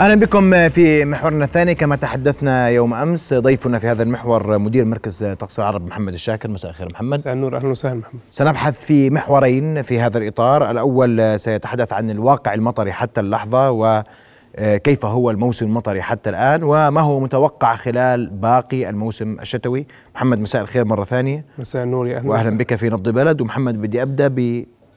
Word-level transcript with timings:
أهلا 0.00 0.14
بكم 0.14 0.68
في 0.68 1.04
محورنا 1.04 1.44
الثاني. 1.44 1.74
كما 1.74 1.96
تحدثنا 1.96 2.68
يوم 2.68 2.94
أمس 2.94 3.34
ضيفنا 3.34 3.78
في 3.78 3.86
هذا 3.86 4.02
المحور 4.02 4.58
مدير 4.58 4.84
مركز 4.84 5.24
طقس 5.24 5.60
العرب 5.60 5.86
محمد 5.86 6.12
الشاكر. 6.12 6.50
مساء 6.50 6.70
الخير 6.70 6.88
محمد. 6.92 7.18
مساء 7.18 7.32
النور. 7.32 7.56
أهلا 7.56 7.68
وسهلا 7.68 7.94
محمد. 7.94 8.20
سنبحث 8.30 8.84
في 8.84 9.10
محورين 9.10 9.82
في 9.82 10.00
هذا 10.00 10.18
الإطار. 10.18 10.70
الأول 10.70 11.40
سيتحدث 11.40 11.92
عن 11.92 12.10
الواقع 12.10 12.54
المطري 12.54 12.92
حتى 12.92 13.20
اللحظة 13.20 13.70
وكيف 13.70 15.04
هو 15.04 15.30
الموسم 15.30 15.66
المطري 15.66 16.02
حتى 16.02 16.30
الآن 16.30 16.62
وما 16.62 17.00
هو 17.00 17.20
متوقع 17.20 17.76
خلال 17.76 18.30
باقي 18.30 18.88
الموسم 18.88 19.36
الشتوي. 19.40 19.86
محمد 20.14 20.38
مساء 20.38 20.62
الخير 20.62 20.84
مرة 20.84 21.04
ثانية. 21.04 21.44
مساء 21.58 21.82
النور 21.82 22.08
يا 22.08 22.18
أهلا 22.18 22.30
واهلا 22.30 22.58
بك 22.58 22.74
في 22.74 22.88
نبض 22.88 23.08
بلد. 23.08 23.40
ومحمد 23.40 23.82
بدي 23.82 24.02
أبدأ 24.02 24.34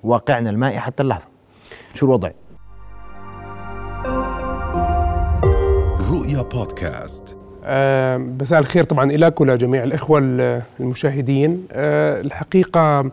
بواقعنا 0.04 0.50
المائي 0.50 0.80
حتى 0.80 1.04
اللحظة. 1.04 1.28
شو 1.94 2.06
الوضع؟ 2.06 2.30
رؤيا 6.10 6.42
بودكاست. 6.42 7.38
أه 7.64 8.18
مساء 8.18 8.60
الخير 8.60 8.84
طبعا 8.84 9.06
لك 9.06 9.42
ولجميع 9.42 9.84
الإخوة 9.84 10.20
المشاهدين. 10.80 11.68
أه 11.72 12.22
الحقيقة 12.22 13.12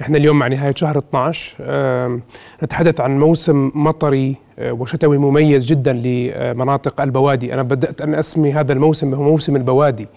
إحنا 0.00 0.16
اليوم 0.16 0.38
مع 0.38 0.46
نهاية 0.48 0.74
شهر 0.76 0.98
12 0.98 1.54
أه 1.60 2.20
نتحدث 2.62 3.00
عن 3.00 3.18
موسم 3.18 3.70
مطري 3.74 4.36
أه 4.58 4.72
وشتوي 4.72 5.18
مميز 5.18 5.66
جدا 5.66 5.92
لمناطق 5.92 7.00
البوادي. 7.00 7.54
أنا 7.54 7.62
بدأت 7.62 8.00
أن 8.00 8.14
أسمي 8.14 8.52
هذا 8.52 8.72
الموسم 8.72 9.14
هو 9.14 9.22
موسم 9.22 9.56
البوادي 9.56 10.08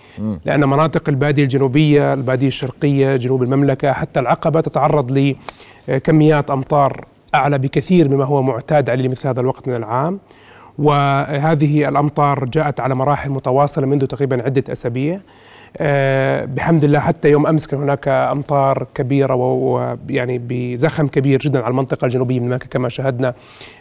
لأن 0.46 0.70
مناطق 0.70 1.10
البادية 1.10 1.44
الجنوبية 1.44 2.14
البادية 2.14 2.48
الشرقية 2.48 3.16
جنوب 3.16 3.44
المملكة 3.44 3.92
حتى 3.92 4.20
العقبة 4.20 4.62
تتعرض 4.62 5.36
لكميات 5.88 6.52
أمطار 6.52 7.06
أعلى 7.36 7.58
بكثير 7.58 8.10
مما 8.10 8.26
هو 8.26 8.42
معتاد 8.42 8.90
عليه 8.90 9.10
مثل 9.10 9.28
هذا 9.28 9.42
الوقت 9.42 9.68
من 9.68 9.76
العام. 9.76 10.20
وهذه 10.78 11.90
الأمطار 11.90 12.46
جاءت 12.46 12.80
على 12.80 12.96
مراحل 12.96 13.30
متواصلة 13.30 13.86
منذ 13.86 14.06
تقريبا 14.06 14.44
عدة 14.44 14.64
أسابيع. 14.70 15.20
أه 15.78 16.46
بحمد 16.46 16.84
الله 16.84 17.00
حتى 17.00 17.30
يوم 17.30 17.48
أمس 17.48 17.68
كان 17.68 17.82
هناك 17.82 18.08
أمطار 18.08 18.88
كبيرة 18.96 19.36
ويعني 19.36 20.42
بزخم 20.48 21.08
كبير 21.08 21.40
جدا 21.40 21.60
على 21.60 21.72
المنطقة 21.72 22.06
الجنوبية 22.06 22.40
من 22.40 22.50
مكة 22.50 22.68
كما 22.68 22.90
شاهدنا 22.90 23.34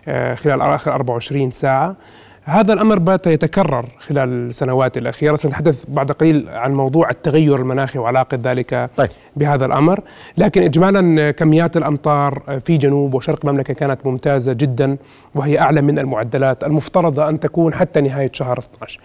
أه 0.08 0.34
خلال 0.34 0.60
آخر 0.60 0.94
24 0.94 1.50
ساعة. 1.50 1.96
هذا 2.46 2.72
الأمر 2.72 2.98
بات 2.98 3.26
يتكرر 3.26 3.86
خلال 3.98 4.28
السنوات 4.28 4.96
الأخيرة. 4.96 5.36
سنتحدث 5.36 5.84
بعد 5.88 6.12
قليل 6.12 6.48
عن 6.48 6.74
موضوع 6.74 7.10
التغير 7.10 7.58
المناخي 7.58 7.98
وعلاقة 7.98 8.38
ذلك 8.42 8.90
طيب. 8.96 9.08
بهذا 9.36 9.66
الأمر. 9.66 10.00
لكن 10.38 10.62
اجمالا 10.62 11.30
كميات 11.30 11.76
الأمطار 11.76 12.60
في 12.64 12.76
جنوب 12.76 13.14
وشرق 13.14 13.46
المملكة 13.46 13.74
كانت 13.74 14.06
ممتازة 14.06 14.52
جدا 14.52 14.96
وهي 15.34 15.58
أعلى 15.58 15.82
من 15.82 15.98
المعدلات 15.98 16.64
المفترضة 16.64 17.28
أن 17.28 17.40
تكون 17.40 17.74
حتى 17.74 18.00
نهاية 18.00 18.30
شهر 18.32 18.58
12 18.58 19.00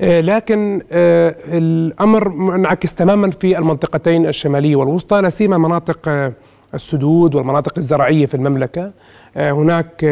لكن 0.00 0.82
الأمر 0.92 2.28
منعكس 2.28 2.94
تماما 2.94 3.30
في 3.30 3.58
المنطقتين 3.58 4.26
الشمالية 4.26 4.76
والوسطى 4.76 5.20
لا 5.20 5.28
سيما 5.28 5.58
مناطق 5.58 6.32
السدود 6.74 7.34
والمناطق 7.34 7.72
الزراعية 7.76 8.26
في 8.26 8.34
المملكة. 8.34 8.92
هناك 9.36 10.02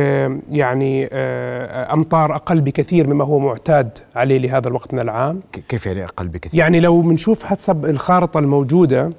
يعني 0.50 1.06
أمطار 1.92 2.34
أقل 2.34 2.61
بكثير 2.61 3.06
مما 3.06 3.25
هو 3.25 3.38
معتاد 3.38 3.98
عليه 4.16 4.38
لهذا 4.38 4.69
الوقت 4.69 4.94
من 4.94 5.00
العام. 5.00 5.41
كيف 5.69 5.86
يعني 5.86 6.05
أقل 6.05 6.28
بكثير؟ 6.28 6.60
يعني 6.60 6.80
لو 6.80 7.00
بنشوف 7.00 7.44
حسب 7.44 7.86
الخارطة 7.86 8.38
الموجودة 8.38 9.10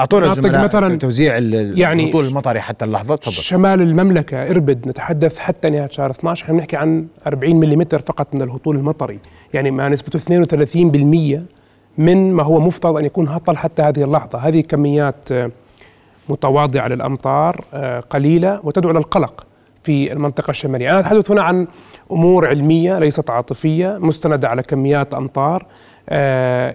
أعطونا 0.00 0.26
الزملاء 0.26 0.64
مثلا 0.64 0.98
توزيع 0.98 1.38
يعني 1.38 2.04
الهطول 2.04 2.24
المطري 2.26 2.60
حتى 2.60 2.84
اللحظة 2.84 3.16
تفضل. 3.16 3.32
شمال 3.32 3.82
المملكة 3.82 4.50
إربد 4.50 4.88
نتحدث 4.88 5.38
حتى 5.38 5.70
نهاية 5.70 5.88
شهر 5.90 6.10
12 6.10 6.44
إحنا 6.44 6.54
بنحكي 6.54 6.76
عن 6.76 7.06
40 7.26 7.56
ملم 7.56 7.84
فقط 7.84 8.34
من 8.34 8.42
الهطول 8.42 8.76
المطري. 8.76 9.18
يعني 9.54 9.70
ما 9.70 9.88
نسبته 9.88 10.18
32% 10.18 11.40
من 11.98 12.32
ما 12.32 12.42
هو 12.42 12.60
مفترض 12.60 12.96
أن 12.96 13.04
يكون 13.04 13.28
هطل 13.28 13.56
حتى 13.56 13.82
هذه 13.82 14.04
اللحظة. 14.04 14.38
هذه 14.38 14.60
كميات 14.60 15.28
متواضعة 16.30 16.88
للأمطار 16.88 17.64
قليلة 18.10 18.60
وتدعو 18.64 18.92
للقلق 18.92 19.46
في 19.84 20.12
المنطقة 20.12 20.50
الشمالية. 20.50 20.90
أنا 20.90 21.00
أتحدث 21.00 21.30
هنا 21.30 21.42
عن 21.42 21.66
أمور 22.12 22.46
علمية 22.46 22.98
ليست 22.98 23.30
عاطفية 23.30 23.98
مستندة 24.00 24.48
على 24.48 24.62
كميات 24.62 25.14
أمطار 25.14 25.66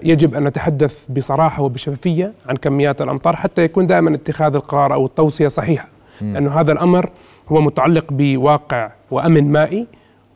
يجب 0.04 0.36
أن 0.36 0.44
نتحدث 0.44 1.00
بصراحة 1.10 1.64
وبشفافية 1.64 2.34
عن 2.50 2.58
كميات 2.58 3.02
الأمطار 3.02 3.36
حتى 3.36 3.64
يكون 3.64 3.88
دائما 3.88 4.16
اتخاذ 4.16 4.56
القرار 4.56 4.94
أو 4.94 5.06
التوصية 5.06 5.48
صحيحة. 5.48 5.88
لأنه 6.22 6.60
هذا 6.60 6.72
الأمر 6.72 7.10
هو 7.50 7.62
متعلق 7.62 8.06
بواقع 8.10 8.92
وأمن 9.12 9.52
مائي. 9.52 9.88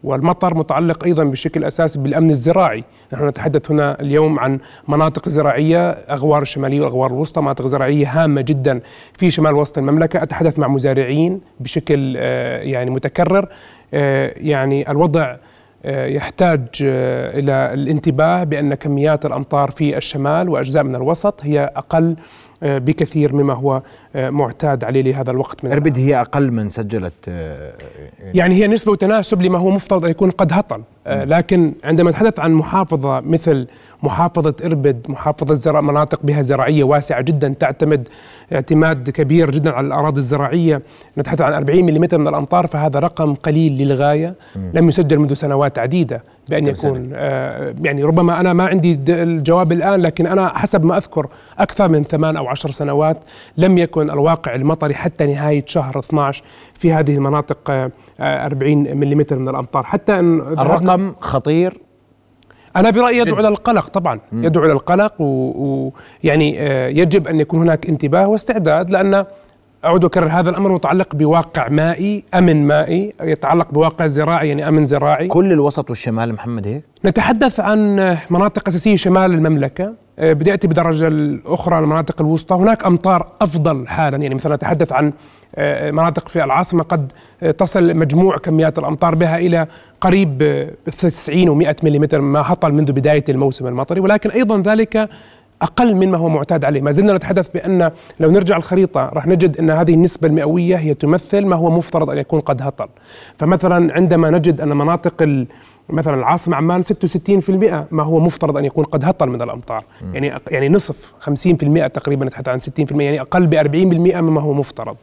والمطر 0.04 0.58
متعلق 0.58 1.04
أيضا 1.04 1.24
بشكل 1.24 1.64
أساسي 1.64 2.00
بالأمن 2.00 2.30
الزراعي، 2.30 2.84
نحن 3.14 3.28
نتحدث 3.28 3.72
هنا 3.72 4.02
اليوم 4.02 4.40
عن 4.40 4.60
مناطق 4.88 5.30
زراعية 5.30 5.90
أغوار 5.90 6.42
الشماليه 6.42 6.82
وأغوار 6.82 7.12
الوسطى، 7.12 7.42
مناطق 7.42 7.68
زراعية 7.68 8.24
هامة 8.24 8.42
جدا 8.42 8.82
في 9.14 9.30
شمال 9.30 9.56
وسط 9.56 9.78
المملكة، 9.78 10.24
أتحدث 10.24 10.60
مع 10.60 10.68
مزارعين 10.68 11.42
بشكل 11.60 12.16
يعني 12.16 12.90
متكرر، 12.90 13.48
يعني 13.94 14.92
الوضع 14.92 15.36
يحتاج 15.86 16.68
إلى 16.82 17.74
الانتباه 17.74 18.44
بأن 18.44 18.74
كميات 18.74 19.26
الأمطار 19.26 19.72
في 19.72 19.98
الشمال 19.98 20.50
وأجزاء 20.50 20.84
من 20.84 20.96
الوسط 20.96 21.40
هي 21.44 21.72
أقل 21.76 22.16
بكثير 22.62 23.36
مما 23.36 23.54
هو 23.54 23.82
معتاد 24.16 24.84
عليه 24.84 25.02
لهذا 25.02 25.32
الوقت 25.32 25.66
من 25.66 25.72
أربد 25.72 25.98
هي 25.98 26.22
أقل 26.22 26.52
من 26.52 26.70
سجلت 26.70 27.14
يعني 28.34 28.56
هي 28.56 28.68
نسبة 28.68 28.92
وتناسب 28.92 29.42
لما 29.42 29.58
هو 29.58 29.70
مفترض 29.70 30.06
أن 30.06 30.12
يكون 30.12 30.30
قد 30.30 30.54
هطل. 30.54 30.82
لكن 31.08 31.74
عندما 31.84 32.10
نتحدث 32.10 32.40
عن 32.40 32.52
محافظة 32.54 33.20
مثل 33.20 33.68
محافظة 34.04 34.54
إربد 34.66 35.02
محافظة 35.10 35.54
زراعة 35.54 35.82
مناطق 35.82 36.20
بها 36.24 36.42
زراعية 36.42 36.84
واسعة 36.84 37.22
جدا 37.22 37.56
تعتمد 37.60 38.08
اعتماد 38.54 39.10
كبير 39.10 39.52
جدا 39.52 39.72
على 39.72 39.88
الأراضي 39.88 40.20
الزراعية 40.20 40.82
نتحدث 41.18 41.42
عن 41.42 41.54
40 41.54 41.86
ملم 41.86 42.08
من 42.14 42.28
الأمطار 42.28 42.68
فهذا 42.68 43.00
رقم 43.00 43.36
قليل 43.36 43.78
للغاية. 43.78 44.36
لم 44.74 44.88
يسجل 44.88 45.20
منذ 45.20 45.34
سنوات 45.34 45.80
عديدة. 45.80 46.24
بأن 46.50 46.68
يكون 46.68 47.12
آه 47.14 47.76
يعني 47.82 48.04
ربما 48.04 48.40
أنا 48.40 48.54
ما 48.54 48.68
عندي 48.68 49.00
الجواب 49.10 49.72
الآن 49.72 50.02
لكن 50.02 50.28
أنا 50.28 50.58
حسب 50.58 50.86
ما 50.86 50.98
أذكر 50.98 51.28
أكثر 51.60 51.88
من 51.88 52.04
ثمان 52.04 52.38
أو 52.38 52.48
عشر 52.48 52.72
سنوات 52.72 53.18
لم 53.58 53.78
يكن 53.78 54.10
الواقع 54.10 54.56
المطري 54.56 54.94
حتى 54.94 55.26
نهاية 55.26 55.64
شهر 55.68 56.00
12 56.00 56.44
في 56.74 56.94
هذه 56.94 57.16
المناطق 57.16 57.72
آه 57.72 57.92
40 58.20 58.78
ملم 58.78 59.26
من 59.32 59.50
الأمطار. 59.50 59.84
حتى 59.86 60.20
إن 60.20 60.40
الرقم 60.40 61.14
خطير؟ 61.20 61.78
أنا 62.76 62.90
برأيي 62.90 63.18
يدعو 63.18 63.40
إلى 63.40 63.48
القلق 63.48 63.88
طبعا. 63.88 64.20
يدعو 64.34 64.66
إلى 64.66 64.74
القلق 64.74 65.14
ويعني 65.22 66.60
آه 66.60 66.88
يجب 66.88 67.28
أن 67.28 67.40
يكون 67.40 67.60
هناك 67.60 67.90
انتباه 67.90 68.28
واستعداد 68.28 68.90
لأن 68.90 69.26
أعود 69.86 70.06
أكرر 70.06 70.28
هذا 70.28 70.50
الأمر 70.50 70.74
متعلق 70.74 71.16
بواقع 71.16 71.70
مائي 71.70 72.24
أمن 72.34 72.68
مائي 72.68 73.14
يتعلق 73.22 73.72
بواقع 73.72 74.08
زراعي 74.08 74.50
يعني 74.50 74.68
أمن 74.68 74.86
زراعي. 74.86 75.28
كل 75.28 75.52
الوسط 75.52 75.90
والشمال 75.90 76.34
محمد 76.34 76.68
هيك؟ 76.68 76.84
نتحدث 77.06 77.60
عن 77.60 77.96
مناطق 78.30 78.68
أساسية 78.68 78.96
شمال 78.96 79.34
المملكة. 79.34 79.94
بدي 80.18 80.54
أتي 80.54 80.68
بدرجة 80.68 81.08
الأخرى 81.08 81.80
المناطق 81.80 82.22
الوسطى. 82.22 82.56
هناك 82.56 82.86
أمطار 82.86 83.28
أفضل 83.42 83.88
حالا 83.88 84.18
يعني 84.18 84.36
مثلا 84.36 84.56
نتحدث 84.56 84.94
عن 84.94 85.14
مناطق 85.92 86.28
في 86.28 86.44
العاصمة. 86.44 86.84
قد 86.84 87.12
تصل 87.58 87.98
مجموع 87.98 88.38
كميات 88.38 88.80
الأمطار 88.80 89.16
بها 89.16 89.38
إلى 89.38 89.68
قريب 90.02 90.68
90 90.86 91.64
و100 91.64 91.84
ملم 91.84 92.32
ما 92.32 92.42
هطل 92.46 92.72
منذ 92.72 92.92
بداية 92.92 93.24
الموسم 93.30 93.68
المطري. 93.68 94.00
ولكن 94.00 94.30
أيضا 94.30 94.62
ذلك 94.62 95.10
أقل 95.62 95.96
مما 95.96 96.18
هو 96.18 96.30
معتاد 96.30 96.66
عليه. 96.66 96.82
ما 96.82 96.92
زلنا 96.92 97.14
نتحدث 97.14 97.48
بأن 97.48 97.92
لو 98.20 98.32
نرجع 98.32 98.58
الخريطة 98.58 99.10
راح 99.14 99.28
نجد 99.28 99.58
أن 99.58 99.70
هذه 99.70 99.94
النسبة 99.94 100.28
المئوية 100.28 100.76
هي 100.76 100.94
تمثل 100.94 101.46
ما 101.46 101.56
هو 101.56 101.70
مفترض 101.72 102.10
أن 102.10 102.18
يكون 102.18 102.40
قد 102.40 102.62
هطل. 102.62 102.88
فمثلا 103.38 103.94
عندما 103.96 104.30
نجد 104.30 104.62
أن 104.62 104.70
مناطق 104.78 105.46
مثلا 105.90 106.16
العاصمة 106.16 106.56
عمان 106.58 106.84
66% 106.84 106.90
ما 107.92 108.04
هو 108.04 108.20
مفترض 108.20 108.58
أن 108.58 108.66
يكون 108.66 108.84
قد 108.84 109.06
هطل 109.06 109.30
من 109.30 109.42
الأمطار. 109.42 109.84
م. 110.02 110.16
يعني 110.16 110.34
يعني 110.52 110.70
نصف 110.70 111.14
50% 111.30 111.88
تقريبا 111.88 112.26
نتحدث 112.26 112.50
عن 112.50 112.60
60% 112.60 113.02
يعني 113.02 113.22
أقل 113.22 113.48
ب 113.48 113.56
40% 113.56 114.22
مما 114.22 114.42
هو 114.42 114.54
مفترض. 114.54 114.96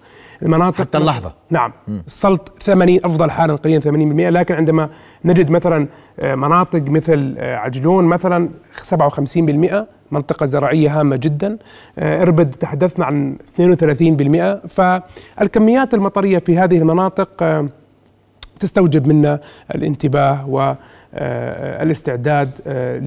المناطق 0.42 0.78
حتى 0.78 0.98
اللحظة. 0.98 1.32
نعم. 1.50 1.72
م. 1.88 1.98
السلط 2.06 2.52
80 2.62 3.00
أفضل 3.04 3.30
حالا 3.30 3.54
قليلا 3.56 3.80
80% 3.80 3.86
لكن 4.32 4.54
عندما 4.54 4.88
نجد 5.24 5.50
مثلا 5.50 5.86
مناطق 6.24 6.82
مثل 6.88 7.36
عجلون 7.38 8.04
مثلا 8.04 8.48
57% 8.82 9.86
منطقة 10.10 10.46
زراعية 10.46 11.00
هامة 11.00 11.16
جدا. 11.16 11.58
إربد 11.98 12.50
تحدثنا 12.50 13.04
عن 13.04 13.36
32% 13.58 14.68
فالكميات 14.68 15.94
المطرية 15.94 16.38
في 16.38 16.58
هذه 16.58 16.78
المناطق 16.78 17.28
تستوجب 18.60 19.08
منا 19.08 19.40
الانتباه 19.74 20.48
و 20.48 20.74
الاستعداد 21.82 22.50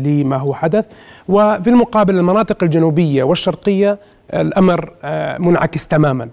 لما 0.06 0.38
هو 0.38 0.54
حدث. 0.54 0.86
وفي 1.28 1.70
المقابل 1.70 2.18
المناطق 2.18 2.64
الجنوبية 2.64 3.24
والشرقية 3.24 4.00
الأمر 4.34 4.92
منعكس 5.40 5.88
تماما. 5.88 6.30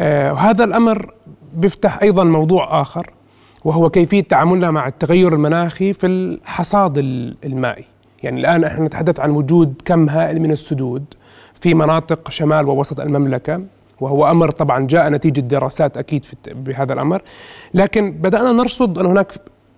وهذا 0.00 0.64
الأمر 0.64 1.14
بيفتح 1.54 2.02
أيضا 2.02 2.24
موضوع 2.24 2.80
آخر 2.80 3.10
وهو 3.64 3.90
كيفية 3.90 4.22
تعاملنا 4.22 4.70
مع 4.70 4.86
التغير 4.86 5.34
المناخي 5.34 5.92
في 5.92 6.06
الحصاد 6.06 6.98
المائي. 7.44 7.84
يعني 8.26 8.40
الآن 8.40 8.64
إحنا 8.64 8.84
نتحدث 8.84 9.20
عن 9.20 9.30
وجود 9.30 9.74
كم 9.84 10.08
هائل 10.08 10.40
من 10.40 10.50
السدود 10.50 11.04
في 11.60 11.74
مناطق 11.74 12.30
شمال 12.30 12.68
ووسط 12.68 13.00
المملكة 13.00 13.60
وهو 14.00 14.30
أمر 14.30 14.50
طبعا 14.50 14.86
جاء 14.86 15.08
نتيجة 15.08 15.40
دراسات 15.40 15.96
أكيد 15.96 16.24
في 16.24 16.36
بهذا 16.54 16.92
الأمر. 16.92 17.22
لكن 17.74 18.12
بدأنا 18.12 18.52
نرصد 18.52 18.98
أن 18.98 19.06
هناك 19.06 19.32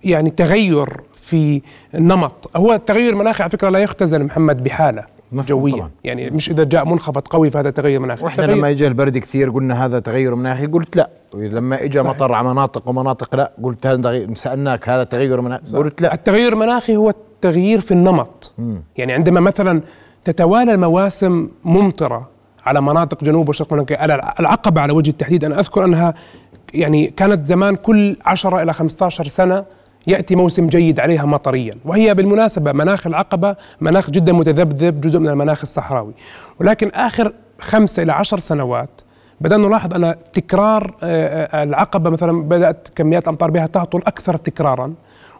يعني 0.04 0.30
تغير 0.30 1.00
في 1.14 1.62
النمط 1.94 2.50
هو 2.56 2.72
التغير 2.72 3.12
المناخي 3.12 3.42
على 3.42 3.50
فكرة 3.50 3.68
لا 3.68 3.78
يختزل 3.78 4.24
محمد 4.24 4.64
بحالة. 4.64 5.04
جويا 5.32 5.74
طبعا. 5.74 5.90
يعني 6.04 6.30
مش 6.30 6.50
إذا 6.50 6.64
جاء 6.64 6.84
منخفض 6.84 7.28
قوي 7.28 7.50
فهذا 7.50 7.70
تغير 7.70 8.00
مناخي 8.00 8.24
وإحنا 8.24 8.42
لما 8.42 8.70
اجى 8.70 8.86
البرد 8.86 9.18
كثير 9.18 9.50
قلنا 9.50 9.84
هذا 9.84 9.98
تغير 9.98 10.34
مناخي 10.34 10.66
قلت 10.66 10.96
لا. 10.96 11.10
لما 11.34 11.84
اجى 11.84 12.02
مطر 12.02 12.32
على 12.32 12.48
مناطق 12.48 12.88
ومناطق 12.88 13.36
لا 13.36 13.52
قلت 13.62 13.86
هذا 13.86 14.34
سألناك 14.34 14.88
هذا 14.88 15.04
تغير 15.04 15.40
مناخي 15.40 15.76
قلت 15.76 16.02
لا. 16.02 16.14
التغير 16.14 16.52
المناخي 16.52 16.96
هو 16.96 17.10
التغيير 17.10 17.80
في 17.80 17.90
النمط. 17.92 18.52
مم. 18.58 18.82
يعني 18.96 19.12
عندما 19.12 19.40
مثلا 19.40 19.80
تتوالى 20.24 20.74
المواسم 20.74 21.48
ممطرة 21.64 22.28
على 22.66 22.80
مناطق 22.80 23.24
جنوب 23.24 23.48
وشرق 23.48 23.72
المملكه 23.72 24.04
العقبة 24.40 24.80
على 24.80 24.92
وجه 24.92 25.10
التحديد 25.10 25.44
أنا 25.44 25.60
أذكر 25.60 25.84
أنها 25.84 26.14
يعني 26.74 27.06
كانت 27.06 27.46
زمان 27.46 27.76
كل 27.76 28.16
10 28.24 28.62
إلى 28.62 28.72
15 28.72 29.24
سنة 29.28 29.64
يأتي 30.06 30.36
موسم 30.36 30.68
جيد 30.68 31.00
عليها 31.00 31.26
مطريا. 31.26 31.74
وهي 31.84 32.14
بالمناسبة 32.14 32.72
مناخ 32.72 33.06
العقبة 33.06 33.56
مناخ 33.80 34.10
جدا 34.10 34.32
متذبذب 34.32 35.00
جزء 35.00 35.18
من 35.18 35.28
المناخ 35.28 35.60
الصحراوي. 35.62 36.12
ولكن 36.60 36.88
آخر 36.88 37.32
خمسة 37.60 38.02
إلى 38.02 38.12
عشر 38.12 38.38
سنوات 38.38 38.90
بدأنا 39.40 39.68
نلاحظ 39.68 39.94
أن 39.94 40.14
تكرار 40.32 40.94
آه، 41.02 41.44
آه، 41.44 41.62
العقبة 41.62 42.10
مثلا 42.10 42.42
بدأت 42.42 42.88
كميات 42.94 43.22
الأمطار 43.22 43.50
بها 43.50 43.66
تهطل 43.66 43.98
أكثر 43.98 44.36
تكرارا 44.36 44.94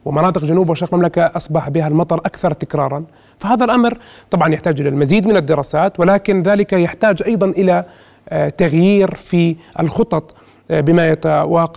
ومناطق 0.05 0.44
جنوب 0.44 0.70
وشرق 0.70 0.94
المملكة 0.94 1.22
أصبح 1.37 1.69
بها 1.69 1.88
المطر 1.88 2.16
أكثر 2.16 2.52
تكرارا. 2.52 3.05
فهذا 3.38 3.64
الأمر 3.64 3.99
طبعا 4.31 4.55
يحتاج 4.55 4.81
إلى 4.81 4.88
المزيد 4.88 5.26
من 5.26 5.37
الدراسات 5.37 6.00
ولكن 6.00 6.43
ذلك 6.43 6.72
يحتاج 6.72 7.22
أيضا 7.22 7.46
إلى 7.46 7.84
آه، 8.28 8.49
تغيير 8.49 9.14
في 9.14 9.56
الخطط 9.81 10.34
بما 10.70 11.16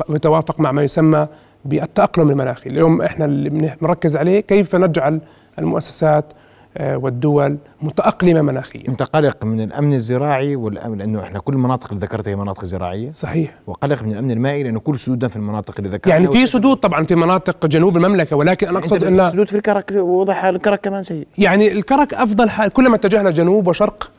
يتوافق 0.09 0.59
مع 0.59 0.71
ما 0.71 0.83
يسمى 0.83 1.27
بالتأقلم 1.65 2.29
المناخي 2.29 2.69
اليوم 2.69 3.01
إحنا 3.01 3.25
اللي 3.25 3.49
بنركز 3.81 4.17
عليه 4.17 4.39
كيف 4.39 4.75
نجعل 4.75 5.21
المؤسسات 5.59 6.25
آه، 6.77 6.97
والدول 6.97 7.57
متأقلمة 7.81 8.41
مناخيا. 8.41 8.89
أنت 8.89 9.03
قلق 9.03 9.45
من 9.45 9.61
الأمن 9.61 9.93
الزراعي 9.93 10.55
والأمن 10.55 10.97
لأنه 10.97 11.23
إحنا 11.23 11.39
كل 11.39 11.53
المناطق 11.53 11.87
اللي 11.91 12.01
ذكرتها 12.05 12.31
هي 12.31 12.35
مناطق 12.35 12.65
زراعية. 12.65 13.11
صحيح. 13.11 13.53
وقلق 13.67 14.03
من 14.03 14.11
الأمن 14.11 14.31
المائي 14.31 14.63
لأنه 14.63 14.79
كل 14.79 14.99
سدودنا 14.99 15.27
في 15.27 15.35
المناطق 15.35 15.73
اللي 15.77 15.89
ذكرتها. 15.89 16.11
يعني 16.11 16.27
في 16.27 16.47
سدود 16.47 16.77
طبعا 16.77 17.05
في 17.05 17.15
مناطق 17.15 17.65
جنوب 17.65 17.97
المملكة 17.97 18.35
ولكن 18.35 18.67
أنا 18.67 18.79
أقصد 18.79 19.03
أن 19.03 19.19
السدود 19.19 19.49
في 19.49 19.55
الكرك 19.55 19.91
وضع 19.95 20.49
الكرك 20.49 20.81
كمان 20.81 21.03
سيء. 21.03 21.27
يعني 21.37 21.71
الكرك 21.71 22.13
أفضل 22.13 22.49
حال 22.49 22.69
كلما 22.69 22.95
اتجهنا 22.95 23.31
جنوب 23.31 23.67
وشرق 23.67 24.11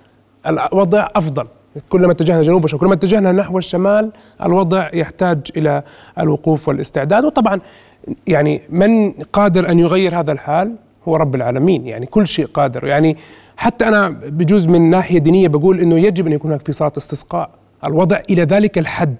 الوضع 0.46 1.08
أفضل. 1.16 1.46
كلما 1.88 2.12
اتجهنا 2.12 2.42
جنوب 2.42 2.64
وشرق 2.64 2.80
كلما 2.80 2.94
اتجهنا 2.94 3.32
نحو 3.32 3.58
الشمال 3.58 4.12
الوضع 4.42 4.90
يحتاج 4.94 5.38
إلى 5.56 5.82
الوقوف 6.18 6.68
والاستعداد. 6.68 7.24
وطبعا 7.24 7.60
يعني 8.26 8.62
من 8.68 9.10
قادر 9.12 9.68
أن 9.68 9.78
يغير 9.78 10.20
هذا 10.20 10.32
الحال؟ 10.32 10.74
هو 11.08 11.16
رب 11.16 11.34
العالمين. 11.34 11.86
يعني 11.86 12.06
كل 12.06 12.26
شيء 12.26 12.46
قادر. 12.46 12.86
يعني 12.86 13.16
حتى 13.56 13.88
أنا 13.88 14.08
بجوز 14.08 14.66
من 14.66 14.90
ناحية 14.90 15.18
دينية 15.18 15.48
بقول 15.48 15.80
إنه 15.80 15.98
يجب 15.98 16.26
أن 16.26 16.32
يكون 16.32 16.50
هناك 16.50 16.66
في 16.66 16.72
صلاة 16.72 16.92
استسقاء. 16.98 17.50
الوضع 17.86 18.20
إلى 18.30 18.42
ذلك 18.42 18.78
الحد 18.78 19.16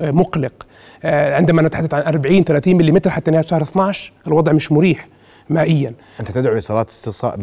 آه، 0.00 0.10
مقلق. 0.10 0.66
آه، 1.04 1.36
عندما 1.36 1.62
نتحدث 1.62 1.94
عن 1.94 2.02
40 2.02 2.44
30 2.44 2.76
ملم 2.76 3.00
حتى 3.06 3.30
نهاية 3.30 3.44
شهر 3.44 3.62
12 3.62 4.12
الوضع 4.26 4.52
مش 4.52 4.72
مريح. 4.72 5.08
مائيا. 5.50 5.94
أنت 6.20 6.30
تدعو 6.30 6.54
لصلاة 6.54 6.86
استصاء 6.88 7.36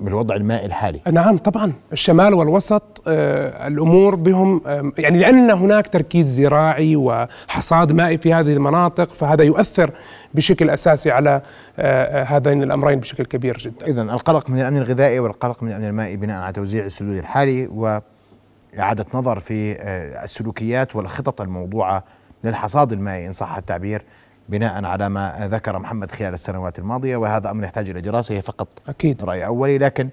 بالوضع 0.00 0.34
المائي 0.34 0.66
الحالي. 0.66 1.00
نعم 1.12 1.38
طبعا. 1.38 1.72
الشمال 1.92 2.34
والوسط 2.34 3.02
آه 3.06 3.66
الأمور 3.66 4.14
بهم 4.14 4.60
يعني 4.98 5.18
لأن 5.18 5.50
هناك 5.50 5.88
تركيز 5.88 6.26
زراعي 6.26 6.96
وحصاد 6.96 7.92
مائي 7.92 8.18
في 8.18 8.34
هذه 8.34 8.52
المناطق 8.52 9.08
فهذا 9.12 9.44
يؤثر 9.44 9.90
بشكل 10.34 10.70
أساسي 10.70 11.10
على 11.10 11.42
آه, 11.78 12.22
آه، 12.22 12.24
هذين 12.24 12.62
الأمرين 12.62 13.00
بشكل 13.00 13.24
كبير 13.24 13.56
جدا. 13.56 13.86
إذا 13.86 14.02
القلق 14.02 14.50
من 14.50 14.60
الأمن 14.60 14.76
الغذائي 14.76 15.18
والقلق 15.18 15.62
من 15.62 15.68
الأمن 15.68 15.84
المائي 15.84 16.16
بناء 16.16 16.42
على 16.42 16.52
توزيع 16.52 16.84
السدود 16.84 17.16
الحالي 17.16 17.66
وإعادة 17.66 19.06
نظر 19.14 19.40
في 19.40 19.76
السلوكيات 20.24 20.96
والخطط 20.96 21.40
الموضوعة 21.40 22.04
للحصاد 22.44 22.92
المائي 22.92 23.26
إن 23.26 23.32
صح 23.32 23.56
التعبير. 23.56 24.02
بناء 24.48 24.84
على 24.84 25.08
ما 25.08 25.48
ذكر 25.50 25.78
محمد 25.78 26.10
خلال 26.10 26.34
السنوات 26.34 26.78
الماضية 26.78 27.16
وهذا 27.16 27.50
أمر 27.50 27.64
يحتاج 27.64 27.90
إلى 27.90 28.00
دراسة 28.00 28.34
هي 28.34 28.42
فقط 28.42 28.68
أكيد. 28.88 29.24
رأي 29.24 29.46
أولي. 29.46 29.78
لكن 29.78 30.08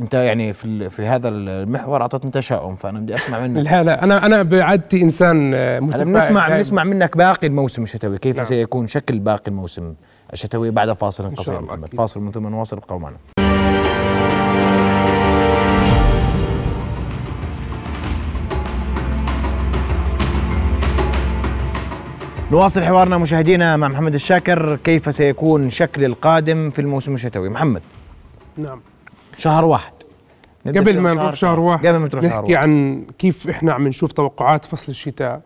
أنت 0.00 0.14
يعني 0.14 0.52
في 0.52 0.90
في 0.90 1.06
هذا 1.06 1.28
المحور 1.28 2.02
اعطيتني 2.02 2.30
تشاؤم 2.30 2.76
فأنا 2.76 3.00
بدي 3.00 3.14
أسمع 3.14 3.40
منك. 3.40 3.66
لا 3.66 3.82
لا 3.82 4.04
أنا 4.04 4.26
أنا 4.26 4.42
بعادتي 4.42 5.02
إنسان 5.02 5.50
متفائل 5.82 6.04
بنسمع 6.04 6.48
بنسمع 6.48 6.84
منك 6.84 7.16
باقي 7.16 7.46
الموسم 7.46 7.82
الشتوي. 7.82 8.18
كيف 8.18 8.36
نعم. 8.36 8.44
سيكون 8.44 8.86
شكل 8.86 9.18
باقي 9.18 9.48
الموسم 9.48 9.94
الشتوي 10.32 10.70
بعد 10.70 10.92
فاصل 10.92 11.34
قصير 11.34 11.86
فاصل 11.96 12.20
من 12.20 12.32
ثم 12.32 12.46
نواصل 12.46 12.76
ابقوا 12.76 13.35
نواصل 22.52 22.82
حوارنا 22.82 23.18
مشاهدينا 23.18 23.76
مع 23.76 23.88
محمد 23.88 24.14
الشاكر 24.14 24.76
كيف 24.76 25.14
سيكون 25.14 25.70
شكل 25.70 26.04
القادم 26.04 26.70
في 26.70 26.78
الموسم 26.78 27.14
الشتوي؟ 27.14 27.48
محمد. 27.48 27.82
نعم. 28.56 28.80
شهر 29.36 29.64
واحد. 29.64 29.92
قبل 30.66 31.00
ما 31.00 31.14
نروح 31.14 31.34
شهر 31.34 31.60
واحد 31.60 31.86
قبل 31.86 31.96
ما 31.96 32.08
نروح 32.08 32.22
شهر 32.22 32.32
واحد. 32.32 32.50
نحكي 32.50 32.56
عن 32.56 33.04
كيف 33.18 33.48
إحنا 33.48 33.72
عم 33.72 33.88
نشوف 33.88 34.12
توقعات 34.12 34.64
فصل 34.64 34.92
الشتاء. 34.92 35.40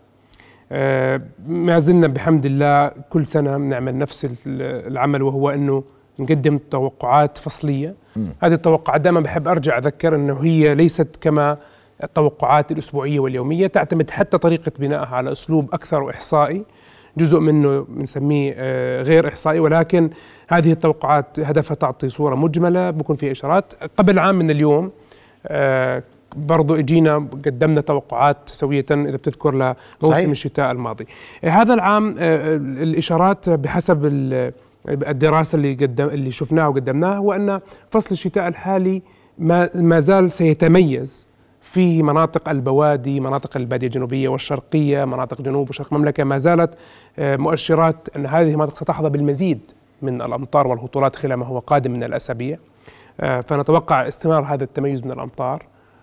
آه 0.73 1.21
ما 1.47 1.79
زلنا 1.79 2.07
بحمد 2.07 2.47
الله 2.47 2.89
كل 2.89 3.27
سنة 3.27 3.59
بنعمل 3.59 3.99
نفس 3.99 4.47
العمل 4.47 5.23
وهو 5.23 5.51
إنه 5.51 5.85
نقدم 6.19 6.59
توقعات 6.59 7.39
فصلية. 7.39 7.95
م. 8.17 8.27
هذه 8.43 8.53
التوقعات 8.53 9.01
دائما 9.01 9.21
بحب 9.21 9.49
أرجع 9.49 9.79
أذكر 9.79 10.15
إنه 10.15 10.41
هي 10.41 10.75
ليست 10.75 11.17
كما 11.21 11.57
التوقعات 12.05 12.73
الأسبوعية 12.73 13.21
واليومية 13.21 13.67
تعتمد 13.67 14.11
حتى 14.11 14.39
طريقة 14.39 14.73
بنائها 14.79 15.17
على 15.17 15.33
أسلوب 15.33 15.75
أكثر 15.75 16.11
إحصائي. 16.11 16.65
جزء 17.17 17.39
منه 17.39 17.87
بنسميه 17.89 18.55
آه، 18.57 19.03
غير 19.03 19.29
إحصائي 19.29 19.61
ولكن 19.61 20.11
هذه 20.49 20.73
التوقعات 20.73 21.41
هدفها 21.41 21.75
تعطي 21.75 22.09
صورة 22.09 22.35
مجملة 22.35 22.91
بكون 22.91 23.17
فيها 23.17 23.33
إشارات. 23.33 23.75
قبل 23.97 24.19
عام 24.19 24.35
من 24.35 24.51
اليوم 24.51 24.91
آه، 25.47 26.03
برضو 26.37 26.75
إجينا 26.75 27.17
قدمنا 27.17 27.81
توقعات 27.81 28.37
سوية 28.47 28.87
إذا 28.91 29.17
بتذكر 29.17 29.55
لموسم 29.55 30.31
الشتاء 30.31 30.71
الماضي. 30.71 31.07
آه، 31.45 31.49
هذا 31.49 31.75
العام 31.75 32.15
الإشارات 32.19 33.51
بحسب 33.51 34.05
الدراسة 34.89 35.57
اللي 35.57 35.75
قدم 35.75 36.07
اللي 36.07 36.31
شفناها 36.31 36.67
وقدمناها 36.67 37.17
هو 37.17 37.33
أن 37.33 37.61
فصل 37.91 38.09
الشتاء 38.13 38.49
الحالي 38.49 39.03
ما 39.39 39.71
ما 39.75 40.01
زال 40.01 40.33
سيتميز 40.33 41.30
فيه 41.71 42.03
مناطق 42.03 42.49
البوادي 42.49 43.21
مناطق 43.21 43.57
البادية 43.57 43.87
الجنوبية 43.87 44.29
والشرقية 44.29 45.05
مناطق 45.05 45.43
جنوب 45.43 45.71
وشرق 45.71 45.95
المملكة 45.95 46.25
ما 46.25 46.39
زالت 46.39 46.75
آه، 47.19 47.37
مؤشرات 47.37 48.09
أن 48.17 48.27
هذه 48.27 48.51
المناطق 48.51 48.75
ستحظى 48.75 49.09
بالمزيد 49.09 49.61
من 50.03 50.23
الأمطار 50.23 50.67
والهطولات 50.67 51.17
خلال 51.17 51.35
ما 51.35 51.47
هو 51.47 51.59
قادم 51.59 51.91
من 51.91 52.05
الأسابيع. 52.05 52.59
آه، 53.21 53.41
فنتوقع 53.41 54.09
استمرار 54.09 54.45
هذا 54.45 54.65
التميز 54.65 55.05
من 55.05 55.13
الأمطار 55.13 55.63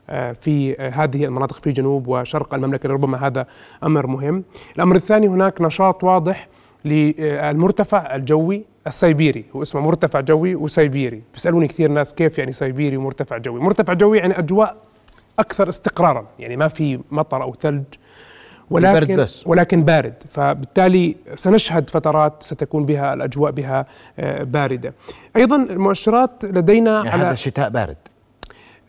آه، 0.09 0.31
في 0.31 0.75
هذه 0.75 1.25
المناطق 1.25 1.55
في 1.55 1.69
جنوب 1.69 2.07
وشرق 2.07 2.53
المملكة 2.53 2.89
ربما 2.89 3.27
هذا 3.27 3.45
أمر 3.83 4.07
مهم. 4.07 4.43
الأمر 4.75 4.95
الثاني 4.95 5.27
هناك 5.27 5.61
نشاط 5.61 6.03
واضح 6.03 6.47
للمرتفع 6.85 8.15
الجوي 8.15 8.65
السيبيري. 8.87 9.45
هو 9.55 9.61
اسمه 9.61 9.81
مرتفع 9.81 10.19
جوي 10.19 10.55
وسيبيري. 10.55 11.21
بيسألوني 11.33 11.67
كثير 11.67 11.91
ناس 11.91 12.13
كيف 12.13 12.37
يعني 12.37 12.51
سيبيري 12.51 12.97
ومرتفع 12.97 13.37
جوي؟ 13.37 13.59
مرتفع 13.59 13.93
جوي 13.93 14.17
يعني 14.17 14.39
أجواء 14.39 14.87
أكثر 15.39 15.69
استقرارا 15.69 16.25
يعني 16.39 16.55
ما 16.57 16.67
في 16.67 16.99
مطر 17.11 17.43
أو 17.43 17.55
ثلج 17.55 17.83
ولكن 18.69 19.15
بس. 19.15 19.47
ولكن 19.47 19.83
بارد. 19.83 20.23
فبالتالي 20.29 21.15
سنشهد 21.35 21.89
فترات 21.89 22.43
ستكون 22.43 22.85
بها 22.85 23.13
الأجواء 23.13 23.51
بها 23.51 23.85
آه، 24.19 24.43
باردة. 24.43 24.93
أيضا 25.35 25.55
المؤشرات 25.55 26.45
لدينا 26.45 26.95
يعني 26.95 27.09
على 27.09 27.23
هذا 27.23 27.31
الشتاء 27.31 27.69
بارد. 27.69 27.97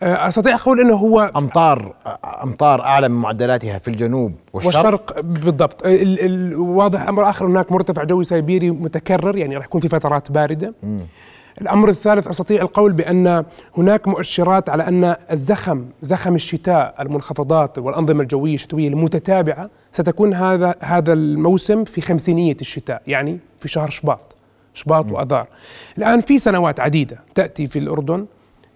آه، 0.03 0.27
أستطيع 0.27 0.55
أقول 0.55 0.79
إنه 0.79 0.95
هو 0.95 1.31
أمطار 1.35 1.95
أمطار 2.43 2.81
أعلى 2.81 3.09
من 3.09 3.15
معدلاتها 3.15 3.77
في 3.77 3.87
الجنوب 3.87 4.33
والشرق, 4.53 4.75
والشرق 4.75 5.19
بالضبط. 5.19 5.81
الواضح 5.85 7.07
أمر 7.07 7.29
آخر 7.29 7.45
هناك 7.45 7.71
مرتفع 7.71 8.03
جوي 8.03 8.23
سيبيري 8.23 8.71
متكرر 8.71 9.37
يعني 9.37 9.57
راح 9.57 9.65
يكون 9.65 9.81
في 9.81 9.89
فترات 9.89 10.31
باردة. 10.31 10.73
م. 10.83 10.99
الأمر 11.61 11.89
الثالث 11.89 12.27
أستطيع 12.27 12.61
القول 12.61 12.93
بأن 12.93 13.45
هناك 13.77 14.07
مؤشرات 14.07 14.69
على 14.69 14.87
أن 14.87 15.15
الزخم 15.31 15.85
زخم 16.01 16.35
الشتاء 16.35 16.95
المنخفضات 16.99 17.79
والأنظمة 17.79 18.21
الجوية 18.21 18.53
الشتوية 18.53 18.87
المتتابعة 18.87 19.69
ستكون 19.91 20.33
هذا 20.33 20.75
هذا 20.79 21.13
الموسم 21.13 21.83
في 21.83 22.01
خمسينية 22.01 22.57
الشتاء 22.61 23.01
يعني 23.07 23.39
في 23.59 23.67
شهر 23.67 23.89
شباط 23.89 24.35
شباط 24.73 25.11
وأذار. 25.11 25.47
الآن 25.97 26.21
في 26.21 26.39
سنوات 26.39 26.79
عديدة 26.79 27.19
تأتي 27.35 27.67
في 27.67 27.79
الأردن 27.79 28.25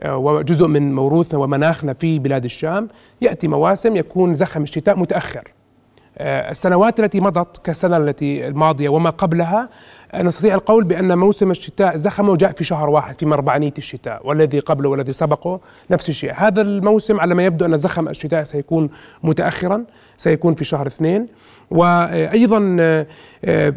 آه، 0.01 0.17
وجزء 0.17 0.67
من 0.67 0.95
موروثنا 0.95 1.39
ومناخنا 1.39 1.93
في 1.93 2.19
بلاد 2.19 2.45
الشام 2.45 2.89
يأتي 3.21 3.47
مواسم 3.47 3.95
يكون 3.95 4.33
زخم 4.33 4.63
الشتاء 4.63 4.99
متأخر. 4.99 5.51
آه، 6.17 6.51
السنوات 6.51 6.99
التي 6.99 7.19
مضت 7.19 7.57
كالسنة 7.65 7.97
التي 7.97 8.47
الماضية 8.47 8.89
وما 8.89 9.09
قبلها 9.09 9.69
نستطيع 10.15 10.55
القول 10.55 10.83
بأن 10.83 11.17
موسم 11.17 11.51
الشتاء 11.51 11.97
زخمه 11.97 12.35
جاء 12.35 12.51
في 12.51 12.63
شهر 12.63 12.89
واحد 12.89 13.19
في 13.19 13.25
مربعانية 13.25 13.73
الشتاء 13.77 14.27
والذي 14.27 14.59
قبله 14.59 14.89
والذي 14.89 15.13
سبقه 15.13 15.59
نفس 15.91 16.09
الشيء. 16.09 16.33
هذا 16.35 16.61
الموسم 16.61 17.19
على 17.19 17.35
ما 17.35 17.45
يبدو 17.45 17.65
أن 17.65 17.77
زخم 17.77 18.07
الشتاء 18.07 18.43
سيكون 18.43 18.89
متأخرا 19.23 19.83
سيكون 20.17 20.53
في 20.53 20.65
شهر 20.65 20.87
اثنين. 20.87 21.27
وأيضا 21.71 22.77
آه، 22.79 23.73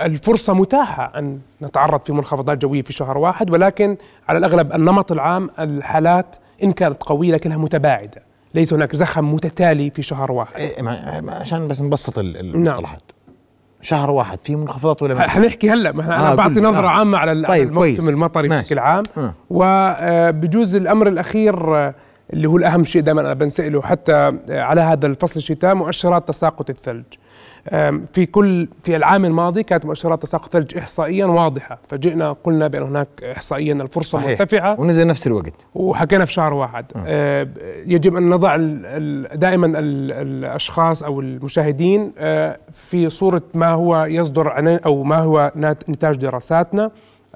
الفرصة 0.00 0.54
متاحة 0.54 1.12
أن 1.18 1.38
نتعرض 1.62 2.00
في 2.00 2.12
منخفضات 2.12 2.58
جوية 2.58 2.82
في 2.82 2.92
شهر 2.92 3.18
واحد 3.18 3.50
ولكن 3.50 3.96
على 4.28 4.38
الأغلب 4.38 4.72
النمط 4.72 5.12
العام 5.12 5.50
الحالات 5.58 6.36
إن 6.62 6.72
كانت 6.72 7.02
قوية 7.02 7.32
لكنها 7.32 7.56
متباعدة. 7.56 8.22
ليس 8.54 8.72
هناك 8.72 8.96
زخم 8.96 9.34
متتالي 9.34 9.90
في 9.90 10.02
شهر 10.02 10.32
واحد. 10.32 10.60
إيه، 10.60 10.88
عشان 11.28 11.68
بس 11.68 11.82
نبسط 11.82 12.18
المصطلحات 12.18 13.02
نعم. 13.10 13.15
شهر 13.86 14.10
واحد 14.10 14.38
في 14.42 14.56
منخفضات 14.56 15.02
ولا 15.02 15.14
ما 15.14 15.28
حنحكي 15.28 15.70
هلا 15.70 15.92
ما 15.92 16.04
أنا 16.04 16.32
آه 16.32 16.34
بعطي 16.34 16.60
نظرة 16.60 16.86
آه. 16.86 16.90
عامة 16.90 17.18
على 17.18 17.46
طيب 17.48 17.68
الموسم 17.68 17.96
كويس. 17.96 18.08
المطري 18.08 18.48
بشكل 18.48 18.78
عام 18.78 19.02
آه. 19.18 19.34
وبجوز 19.50 20.74
الأمر 20.76 21.08
الأخير 21.08 21.76
آه، 21.76 21.94
اللي 22.32 22.48
هو 22.48 22.56
الأهم 22.56 22.84
شيء 22.84 23.02
دائما 23.02 23.20
أنا 23.20 23.34
بنسأله 23.34 23.82
حتى 23.82 24.12
آه، 24.12 24.34
على 24.50 24.80
هذا 24.80 25.06
الفصل 25.06 25.40
الشتاء 25.40 25.74
مؤشرات 25.74 26.28
تساقط 26.28 26.70
الثلج 26.70 27.04
في 28.12 28.26
كل 28.32 28.68
في 28.82 28.96
العام 28.96 29.24
الماضي 29.24 29.62
كانت 29.62 29.86
مؤشرات 29.86 30.22
تساقط 30.22 30.56
الثلج 30.56 30.78
احصائيا 30.78 31.26
واضحة. 31.26 31.78
فجئنا 31.88 32.36
قلنا 32.44 32.68
بأن 32.68 32.82
هناك 32.82 33.08
احصائيا 33.36 33.72
الفرصة 33.72 34.18
صحيح. 34.18 34.40
مرتفعة. 34.40 34.80
ونزل 34.80 35.06
نفس 35.06 35.26
الوقت. 35.26 35.54
وحكينا 35.74 36.24
في 36.24 36.32
شهر 36.32 36.52
واحد. 36.52 36.84
أه. 37.06 37.48
يجب 37.86 38.16
أن 38.16 38.28
نضع 38.28 38.56
دائما 39.34 39.72
الأشخاص 39.78 41.02
أو 41.02 41.20
المشاهدين 41.20 42.12
أه 42.18 42.58
في 42.72 43.08
صورة 43.10 43.42
ما 43.54 43.70
هو 43.70 44.04
يصدر 44.04 44.48
عن 44.48 44.68
أو 44.68 45.02
ما 45.02 45.18
هو 45.18 45.52
نتاج 45.88 46.16
دراساتنا. 46.16 46.90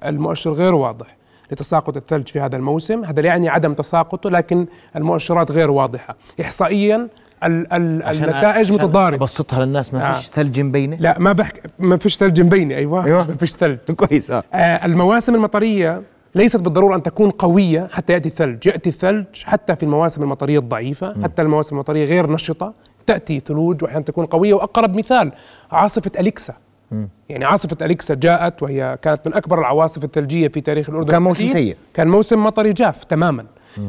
المؤشر 0.04 0.52
غير 0.52 0.74
واضح 0.74 1.16
لتساقط 1.52 1.96
الثلج 1.96 2.28
في 2.28 2.40
هذا 2.40 2.56
الموسم. 2.56 3.04
هذا 3.04 3.22
لا 3.22 3.28
يعني 3.28 3.48
عدم 3.48 3.74
تساقطه 3.74 4.30
لكن 4.30 4.66
المؤشرات 4.96 5.52
غير 5.52 5.70
واضحة. 5.70 6.16
إحصائيا 6.40 7.08
النتائج 7.42 8.72
متضاربة 8.72 9.16
أبسطها 9.16 9.64
للناس 9.64 9.94
ما 9.94 10.12
فيش 10.12 10.28
آه. 10.28 10.32
ثلج 10.32 10.60
مبينة 10.60 10.96
لا 10.96 11.18
ما 11.18 11.32
بحكي 11.32 11.60
ما 11.78 11.96
فيش 11.96 12.16
ثلج 12.16 12.40
مبينة 12.40 12.74
أيوه, 12.74 13.04
أيوة. 13.04 13.28
ما 13.28 13.34
فيش 13.34 13.50
ثلج 13.50 13.78
كويس 14.00 14.30
آه. 14.30 14.44
آه 14.54 14.86
المواسم 14.86 15.34
المطرية 15.34 16.02
ليست 16.34 16.60
بالضرورة 16.60 16.96
أن 16.96 17.02
تكون 17.02 17.30
قوية 17.30 17.88
حتى 17.92 18.12
يأتي 18.12 18.28
الثلج 18.28 18.66
يأتي 18.66 18.88
الثلج 18.88 19.26
حتى 19.44 19.76
في 19.76 19.82
المواسم 19.82 20.22
المطرية 20.22 20.58
الضعيفة 20.58 21.12
م. 21.16 21.22
حتى 21.22 21.42
المواسم 21.42 21.76
المطرية 21.76 22.04
غير 22.04 22.30
نشطة 22.30 22.74
تأتي 23.06 23.40
ثلوج 23.40 23.82
واحيانا 23.82 24.04
تكون 24.04 24.26
قوية 24.26 24.54
وأقرب 24.54 24.96
مثال 24.96 25.32
عاصفة 25.70 26.10
أليكسا 26.18 26.54
م. 26.90 27.06
يعني 27.28 27.44
عاصفة 27.44 27.76
أليكسا 27.82 28.14
جاءت 28.14 28.62
وهي 28.62 28.98
كانت 29.02 29.20
من 29.26 29.34
أكبر 29.34 29.58
العواصف 29.58 30.04
الثلجية 30.04 30.48
في 30.48 30.60
تاريخ 30.60 30.90
الأردن 30.90 31.10
كان 31.10 31.22
موسم 31.22 31.48
سيء 31.48 31.76
كان 31.94 32.08
موسم 32.08 32.44
مطري 32.44 32.72
جاف 32.72 33.04
تماما 33.04 33.44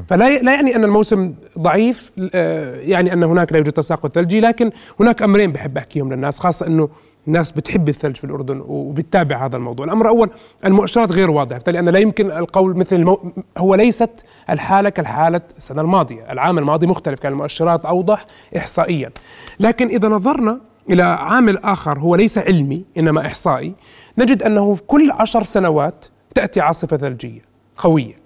فلا 0.07 0.37
لا 0.41 0.53
يعني 0.53 0.75
أن 0.75 0.83
الموسم 0.83 1.33
ضعيف 1.59 2.11
آه، 2.33 2.75
يعني 2.75 3.13
أن 3.13 3.23
هناك 3.23 3.51
لا 3.51 3.57
يوجد 3.57 3.71
تساقط 3.71 4.13
ثلجي 4.13 4.39
لكن 4.39 4.71
هناك 4.99 5.21
أمرين 5.21 5.51
بحب 5.51 5.77
أحكيهم 5.77 6.13
للناس 6.13 6.39
خاصة 6.39 6.67
إنه 6.67 6.89
الناس 7.27 7.51
بتحب 7.51 7.89
الثلج 7.89 8.15
في 8.15 8.23
الأردن 8.23 8.63
وبتتابع 8.67 9.45
هذا 9.45 9.57
الموضوع، 9.57 9.85
الأمر 9.85 10.05
الأول 10.05 10.29
المؤشرات 10.65 11.11
غير 11.11 11.31
واضحة، 11.31 11.55
بالتالي 11.57 11.79
أنا 11.79 11.89
لا 11.89 11.99
يمكن 11.99 12.31
القول 12.31 12.77
مثل 12.77 12.95
المو... 12.95 13.33
هو 13.57 13.75
ليست 13.75 14.25
الحالة 14.49 14.89
كالحالة 14.89 15.41
السنة 15.57 15.81
الماضية، 15.81 16.31
العام 16.31 16.57
الماضي 16.57 16.87
مختلف 16.87 17.19
كان 17.19 17.31
المؤشرات 17.31 17.85
أوضح 17.85 18.25
احصائيا، 18.57 19.11
لكن 19.59 19.87
إذا 19.87 20.09
نظرنا 20.09 20.59
إلى 20.89 21.03
عامل 21.03 21.57
آخر 21.57 21.99
هو 21.99 22.15
ليس 22.15 22.37
علمي 22.37 22.85
إنما 22.97 23.25
إحصائي، 23.25 23.73
نجد 24.17 24.43
أنه 24.43 24.77
كل 24.87 25.11
عشر 25.11 25.43
سنوات 25.43 26.05
تأتي 26.35 26.61
عاصفة 26.61 26.97
ثلجية 26.97 27.41
قوية. 27.77 28.20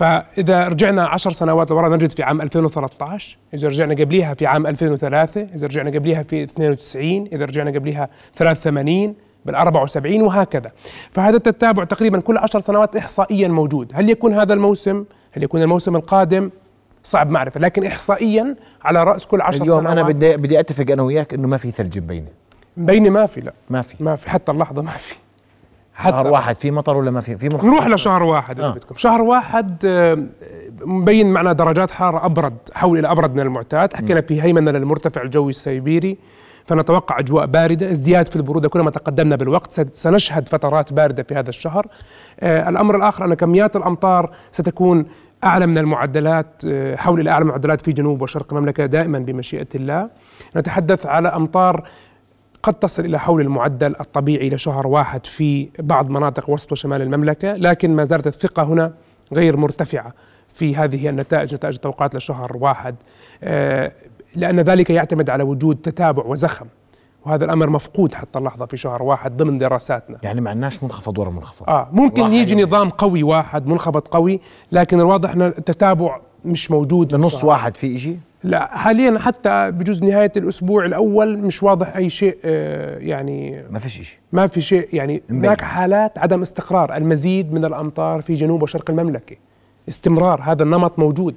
فإذا 0.00 0.68
رجعنا 0.68 1.06
عشر 1.06 1.32
سنوات 1.32 1.70
لورا 1.70 1.96
نجد 1.96 2.12
في 2.12 2.22
عام 2.22 2.40
2013 2.40 3.38
إذا 3.54 3.68
رجعنا 3.68 3.94
قبليها 3.94 4.34
في 4.34 4.46
عام 4.46 4.66
2003 4.66 5.46
إذا 5.54 5.66
رجعنا 5.66 5.90
قبليها 5.90 6.22
في 6.22 6.42
92 6.42 7.26
إذا 7.32 7.44
رجعنا 7.44 7.70
قبليها 7.70 8.08
83 8.36 9.14
بال 9.46 9.54
74 9.54 10.22
وهكذا. 10.22 10.72
فهذا 11.12 11.36
التتابع 11.36 11.84
تقريبا 11.84 12.20
كل 12.20 12.38
عشر 12.38 12.60
سنوات 12.60 12.96
إحصائيا 12.96 13.48
موجود. 13.48 13.92
هل 13.94 14.10
يكون 14.10 14.34
هذا 14.34 14.54
الموسم؟ 14.54 15.04
هل 15.32 15.42
يكون 15.42 15.62
الموسم 15.62 15.96
القادم؟ 15.96 16.50
صعب 17.04 17.30
معرفة 17.30 17.60
لكن 17.60 17.86
إحصائيا 17.86 18.56
على 18.82 19.04
رأس 19.04 19.26
كل 19.26 19.40
عشر 19.40 19.62
اليوم 19.62 19.80
سنوات. 19.80 19.98
أنا 19.98 20.02
بدي 20.08 20.36
بدي 20.36 20.60
أتفق 20.60 20.90
أنا 20.92 21.02
وياك 21.02 21.34
إنه 21.34 21.48
ما 21.48 21.56
في 21.56 21.70
ثلج 21.70 21.98
مبينة 21.98 22.28
مبينة 22.76 23.10
ما 23.10 23.26
في 23.26 23.40
لا. 23.40 23.52
ما 23.70 23.82
في. 23.82 24.04
ما 24.04 24.16
في 24.16 24.30
حتى 24.30 24.52
اللحظة 24.52 24.82
ما 24.82 24.90
في. 24.90 25.14
شهر 26.04 26.26
واحد 26.26 26.56
في 26.56 26.70
مطر 26.70 26.96
ولا 26.96 27.10
ما 27.10 27.20
في؟ 27.20 27.36
في 27.36 27.48
مطر. 27.48 27.66
نروح 27.66 27.86
لشهر 27.86 28.22
واحد 28.22 28.60
آه. 28.60 28.70
بدكم. 28.70 28.94
شهر 28.96 29.22
واحد 29.22 29.82
آه، 29.86 30.18
مبين 30.80 31.32
معنا 31.32 31.52
درجات 31.52 31.90
حرارة 31.90 32.26
أبرد 32.26 32.56
حول 32.74 32.98
إلى 32.98 33.10
أبرد 33.10 33.34
من 33.34 33.40
المعتاد. 33.40 33.94
حكينا 33.96 34.20
في 34.20 34.42
هيمنة 34.42 34.70
للمرتفع 34.70 35.22
الجوي 35.22 35.50
السيبيري 35.50 36.18
فنتوقع 36.64 37.18
أجواء 37.18 37.46
باردة. 37.46 37.90
ازدياد 37.90 38.28
في 38.28 38.36
البرودة 38.36 38.68
كلما 38.68 38.90
تقدمنا 38.90 39.36
بالوقت 39.36 39.96
سنشهد 39.96 40.48
فترات 40.48 40.92
باردة 40.92 41.22
في 41.22 41.34
هذا 41.34 41.48
الشهر. 41.48 41.86
آه 42.40 42.68
الأمر 42.68 42.96
الآخر 42.96 43.24
أن 43.24 43.34
كميات 43.34 43.76
الأمطار 43.76 44.30
ستكون 44.52 45.06
أعلى 45.44 45.66
من 45.66 45.78
المعدلات 45.78 46.62
آه 46.66 46.96
حول 46.96 47.20
إلى 47.20 47.30
أعلى 47.30 47.42
المعدلات 47.42 47.80
في 47.80 47.92
جنوب 47.92 48.22
وشرق 48.22 48.52
المملكة 48.52 48.86
دائما 48.86 49.18
بمشيئة 49.18 49.68
الله. 49.74 50.08
نتحدث 50.56 51.06
على 51.06 51.28
أمطار 51.28 51.84
قد 52.62 52.74
تصل 52.74 53.04
إلى 53.04 53.18
حول 53.18 53.40
المعدل 53.40 53.94
الطبيعي 54.00 54.48
لشهر 54.48 54.86
واحد 54.86 55.26
في 55.26 55.68
بعض 55.78 56.10
مناطق 56.10 56.50
وسط 56.50 56.72
وشمال 56.72 57.02
المملكة 57.02 57.52
لكن 57.52 57.96
ما 57.96 58.04
زالت 58.04 58.26
الثقة 58.26 58.62
هنا 58.62 58.92
غير 59.32 59.56
مرتفعة 59.56 60.14
في 60.54 60.76
هذه 60.76 61.08
النتائج 61.08 61.54
نتائج 61.54 61.74
التوقعات 61.74 62.14
لشهر 62.14 62.56
واحد. 62.56 62.94
آه، 63.42 63.92
لأن 64.36 64.60
ذلك 64.60 64.90
يعتمد 64.90 65.30
على 65.30 65.42
وجود 65.42 65.76
تتابع 65.76 66.24
وزخم 66.24 66.66
وهذا 67.26 67.44
الأمر 67.44 67.70
مفقود 67.70 68.14
حتى 68.14 68.38
اللحظة 68.38 68.66
في 68.66 68.76
شهر 68.76 69.02
واحد 69.02 69.36
ضمن 69.36 69.58
دراساتنا. 69.58 70.18
يعني 70.22 70.40
ما 70.40 70.50
عندناش 70.50 70.82
منخفض 70.82 71.18
ورا 71.18 71.30
منخفض. 71.30 71.70
آه 71.70 71.88
ممكن 71.92 72.22
يجي 72.22 72.62
نظام 72.62 72.90
قوي 72.90 73.22
واحد 73.22 73.66
منخفض 73.66 74.08
قوي 74.08 74.40
لكن 74.72 75.00
الواضح 75.00 75.30
إن 75.30 75.42
التتابع 75.42 76.20
مش 76.44 76.70
موجود 76.70 77.14
نص 77.14 77.44
واحد. 77.44 77.76
في 77.76 77.98
شيء 77.98 78.18
لا. 78.44 78.76
حاليا 78.76 79.18
حتى 79.18 79.70
بجوز 79.70 80.02
نهاية 80.02 80.32
الأسبوع 80.36 80.84
الأول 80.84 81.38
مش 81.38 81.62
واضح 81.62 81.96
أي 81.96 82.10
شيء 82.10 82.38
آه، 82.44 82.98
يعني 82.98 83.64
ما 83.70 83.78
فيش 83.78 83.92
شيء. 83.92 84.18
ما 84.32 84.46
في 84.46 84.60
شيء 84.60 84.88
يعني 84.92 85.22
هناك 85.30 85.60
حالات 85.60 86.18
عدم 86.18 86.42
استقرار 86.42 86.96
المزيد 86.96 87.52
من 87.52 87.64
الأمطار 87.64 88.20
في 88.20 88.34
جنوب 88.34 88.62
وشرق 88.62 88.90
المملكة. 88.90 89.36
استمرار 89.88 90.40
هذا 90.42 90.62
النمط 90.62 90.98
موجود. 90.98 91.34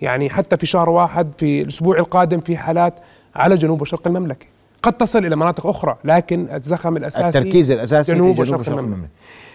يعني 0.00 0.30
حتى 0.30 0.56
في 0.56 0.66
شهر 0.66 0.90
واحد 0.90 1.28
في 1.38 1.62
الأسبوع 1.62 1.98
القادم 1.98 2.40
في 2.40 2.56
حالات 2.56 2.94
على 3.36 3.56
جنوب 3.56 3.82
وشرق 3.82 4.06
المملكة. 4.06 4.46
قد 4.82 4.92
تصل 4.92 5.26
إلى 5.26 5.36
مناطق 5.36 5.66
أخرى 5.66 5.96
لكن 6.04 6.48
الزخم 6.54 6.96
الأساسي 6.96 7.38
التركيز 7.38 7.70
الأساسي 7.70 8.14
جنوب 8.14 8.36
في 8.36 8.42
جنوب 8.42 8.60
وشرق 8.60 8.78
المملكة, 8.78 8.94
المملكة. 8.94 9.12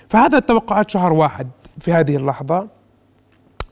فهذا 0.09 0.38
التوقعات 0.38 0.89
شهر 0.89 1.13
واحد 1.13 1.47
في 1.79 1.93
هذه 1.93 2.15
اللحظة. 2.15 2.67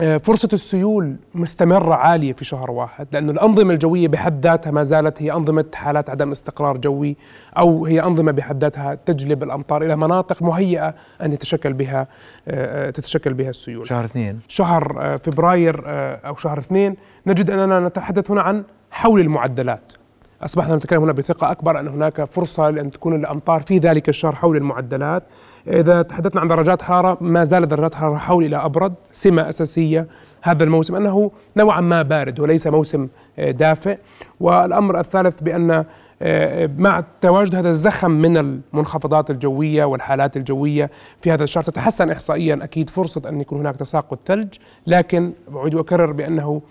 فرصة 0.01 0.49
السيول 0.53 1.15
مستمرة 1.35 1.95
عالية 1.95 2.33
في 2.33 2.45
شهر 2.45 2.71
واحد 2.71 3.07
لأن 3.11 3.29
الأنظمة 3.29 3.73
الجوية 3.73 4.07
بحد 4.07 4.45
ذاتها 4.45 4.71
ما 4.71 4.83
زالت 4.83 5.21
هي 5.21 5.31
أنظمة 5.31 5.65
حالات 5.73 6.09
عدم 6.09 6.31
استقرار 6.31 6.77
جوي 6.77 7.17
أو 7.57 7.85
هي 7.85 8.03
أنظمة 8.03 8.31
بحد 8.31 8.63
ذاتها 8.63 8.95
تجلب 8.95 9.43
الأمطار 9.43 9.81
إلى 9.81 9.95
مناطق 9.95 10.43
مهيئة 10.43 10.93
أن 11.21 11.31
يتشكل 11.31 11.73
بها 11.73 12.07
آه، 12.47 12.87
آه، 12.87 12.89
تتشكل 12.89 13.33
بها 13.33 13.49
السيول. 13.49 13.87
شهر 13.87 14.05
اثنين. 14.05 14.39
شهر 14.47 15.17
فبراير 15.23 15.83
أو 16.27 16.35
شهر 16.35 16.59
اثنين 16.59 16.95
نجد 17.27 17.49
أننا 17.49 17.79
نتحدث 17.79 18.31
هنا 18.31 18.41
عن 18.41 18.63
حول 18.91 19.21
المعدلات. 19.21 19.91
أصبحنا 20.41 20.75
نتكلم 20.75 21.01
هنا 21.01 21.11
بثقة 21.11 21.51
أكبر 21.51 21.79
أن 21.79 21.87
هناك 21.87 22.23
فرصة 22.23 22.69
لأن 22.69 22.91
تكون 22.91 23.15
الأمطار 23.15 23.59
في 23.59 23.77
ذلك 23.77 24.09
الشهر 24.09 24.35
حول 24.35 24.57
المعدلات. 24.57 25.23
إذا 25.67 26.01
تحدثنا 26.01 26.41
عن 26.41 26.47
درجات 26.47 26.81
حرارة 26.81 27.17
ما 27.21 27.43
زالت 27.43 27.69
درجات 27.69 27.95
حرارة 27.95 28.17
حول 28.17 28.45
إلى 28.45 28.55
أبرد 28.55 28.93
سمة 29.13 29.49
أساسية 29.49 30.07
هذا 30.41 30.63
الموسم 30.63 30.95
أنه 30.95 31.31
نوعا 31.57 31.81
ما 31.81 32.01
بارد 32.01 32.39
وليس 32.39 32.67
موسم 32.67 33.07
آه، 33.39 33.51
دافئ. 33.51 33.97
والأمر 34.39 34.99
الثالث 34.99 35.41
بأن 35.41 35.85
آه، 36.21 36.69
مع 36.77 37.03
تواجد 37.21 37.55
هذا 37.55 37.69
الزخم 37.69 38.11
من 38.11 38.37
المنخفضات 38.37 39.29
الجوية 39.29 39.83
والحالات 39.83 40.37
الجوية 40.37 40.89
في 41.21 41.31
هذا 41.31 41.43
الشهر 41.43 41.63
تتحسن 41.63 42.09
إحصائيا 42.09 42.59
أكيد 42.63 42.89
فرصة 42.89 43.21
أن 43.29 43.41
يكون 43.41 43.59
هناك 43.59 43.75
تساقط 43.75 44.19
ثلج 44.25 44.55
لكن 44.87 45.31
أعيد 45.55 45.75
وأكرر 45.75 46.11
بأنه 46.11 46.61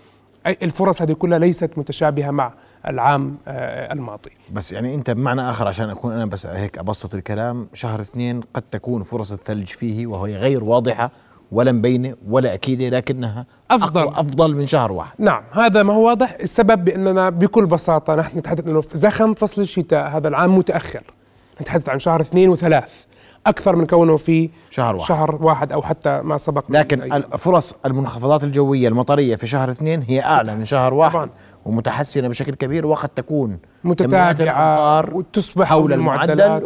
الفرص 0.47 1.01
هذه 1.01 1.13
كلها 1.13 1.39
ليست 1.39 1.77
متشابهة 1.77 2.31
مع 2.31 2.53
العام 2.87 3.37
آه، 3.47 3.93
الماضي. 3.93 4.31
بس 4.53 4.71
يعني 4.71 4.95
انت 4.95 5.11
بمعنى 5.11 5.49
آخر 5.49 5.67
عشان 5.67 5.89
أكون 5.89 6.13
أنا 6.13 6.25
بس 6.25 6.45
هيك 6.45 6.77
أبسط 6.77 7.15
الكلام 7.15 7.67
شهر 7.73 8.01
اثنين 8.01 8.41
قد 8.53 8.63
تكون 8.71 9.03
فرص 9.03 9.31
الثلج 9.31 9.67
فيه 9.67 10.07
وهي 10.07 10.35
غير 10.35 10.63
واضحة 10.63 11.11
ولا 11.51 11.71
مبينة 11.71 12.15
ولا 12.27 12.53
أكيدة 12.53 12.89
لكنها 12.97 13.45
أفضل. 13.71 14.07
أفضل 14.07 14.55
من 14.55 14.67
شهر 14.67 14.91
واحد. 14.91 15.13
نعم 15.19 15.43
هذا 15.51 15.83
ما 15.83 15.93
هو 15.93 16.07
واضح. 16.07 16.37
السبب 16.41 16.85
بأننا 16.85 17.29
بكل 17.29 17.65
بساطة 17.65 18.15
نحن 18.15 18.37
نتحدث 18.37 18.67
إنه 18.67 18.81
زخم 18.93 19.33
فصل 19.33 19.61
الشتاء 19.61 20.09
هذا 20.09 20.27
العام 20.27 20.57
متأخر. 20.57 21.03
نتحدث 21.61 21.89
عن 21.89 21.99
شهر 21.99 22.21
اثنين 22.21 22.49
وثلاث. 22.49 23.05
أكثر 23.47 23.75
من 23.75 23.85
كونه 23.85 24.17
في 24.17 24.49
شهر 24.69 24.95
واحد. 24.95 25.07
شهر 25.07 25.37
واحد 25.41 25.71
أو 25.71 25.81
حتى 25.81 26.21
ما 26.21 26.37
سبق 26.37 26.63
لكن 26.69 27.23
فرص 27.37 27.75
المنخفضات 27.85 28.43
الجوية 28.43 28.87
المطرية 28.87 29.35
في 29.35 29.47
شهر 29.47 29.71
اثنين 29.71 30.01
هي 30.07 30.23
أعلى 30.23 30.55
من 30.55 30.65
شهر 30.65 30.93
واحد. 30.93 31.13
طبعا. 31.13 31.29
ومتحسنة 31.65 32.27
بشكل 32.27 32.55
كبير 32.55 32.85
وقد 32.85 33.09
تكون 33.09 33.59
متتابعة 33.83 35.15
وتصبح 35.15 35.67
حول 35.67 35.93
المعدل 35.93 36.61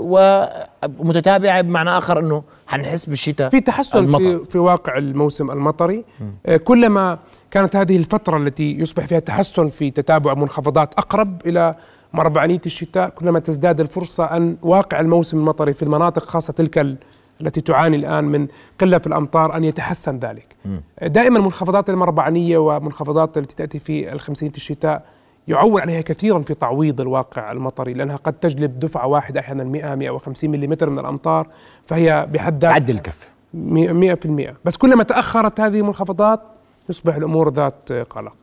ومتتابعه 1.00 1.62
بمعنى 1.62 1.90
آخر 1.90 2.20
إنه 2.20 2.44
حنحس 2.68 3.06
بالشتاء 3.06 3.50
في 3.50 3.62
تحسن 3.62 4.18
في, 4.18 4.46
في 4.46 4.58
واقع 4.58 4.98
الموسم 4.98 5.52
المطري. 5.52 6.06
م. 6.20 6.56
كلما 6.56 7.18
كانت 7.52 7.76
هذه 7.76 7.98
الفترة 7.98 8.38
التي 8.38 8.72
يصبح 8.72 9.06
فيها 9.06 9.20
تحسن 9.20 9.70
في 9.70 9.92
تتابع 9.92 10.34
منخفضات 10.34 10.94
أقرب 10.94 11.42
إلى 11.46 11.76
مربعانيه 12.14 12.62
الشتاء 12.66 13.10
كلما 13.10 13.40
تزداد 13.40 13.80
الفرصة 13.80 14.24
أن 14.26 14.58
واقع 14.62 15.00
الموسم 15.00 15.38
المطري 15.38 15.74
في 15.74 15.84
المناطق 15.84 16.24
خاصة 16.24 16.54
تلك 16.54 16.98
التي 17.42 17.62
تعاني 17.62 17.96
الآن 17.96 18.24
من 18.24 18.48
قلة 18.82 18.98
في 18.98 19.08
الأمطار 19.08 19.58
أن 19.58 19.64
يتحسن 19.64 20.20
ذلك. 20.20 20.56
م. 20.66 20.78
دائما 21.02 21.40
منخفضات 21.40 21.90
المربعانيه 21.90 22.58
ومنخفضات 22.58 23.38
التي 23.38 23.56
تأتي 23.56 23.80
في 23.80 24.12
الخمسينية 24.14 24.54
الشتاء 24.56 25.06
يعول 25.48 25.82
عليها 25.82 26.02
كثيرا 26.02 26.40
في 26.40 26.54
تعويض 26.54 27.02
الواقع 27.02 27.52
المطري 27.52 27.94
لأنها 27.94 28.16
قد 28.16 28.34
تجلب 28.34 28.76
دفعة 28.76 29.08
واحدة 29.08 29.40
أحيانا 29.40 29.64
100 29.64 29.96
150 29.96 30.50
ملم 30.50 30.70
من 30.70 31.00
الأمطار 31.00 31.48
فهي 31.86 32.28
بحد 32.32 32.54
ذاتها 32.54 32.80
تعدل 32.80 32.96
الكف 32.96 33.30
100% 33.54 34.56
بس 34.66 34.78
كلما 34.78 35.04
تأخرت 35.04 35.60
هذه 35.60 35.80
المنخفضات 35.80 36.42
يصبح 36.90 37.16
الأمور 37.16 37.50
ذات 37.50 37.92
قلق. 37.92 38.34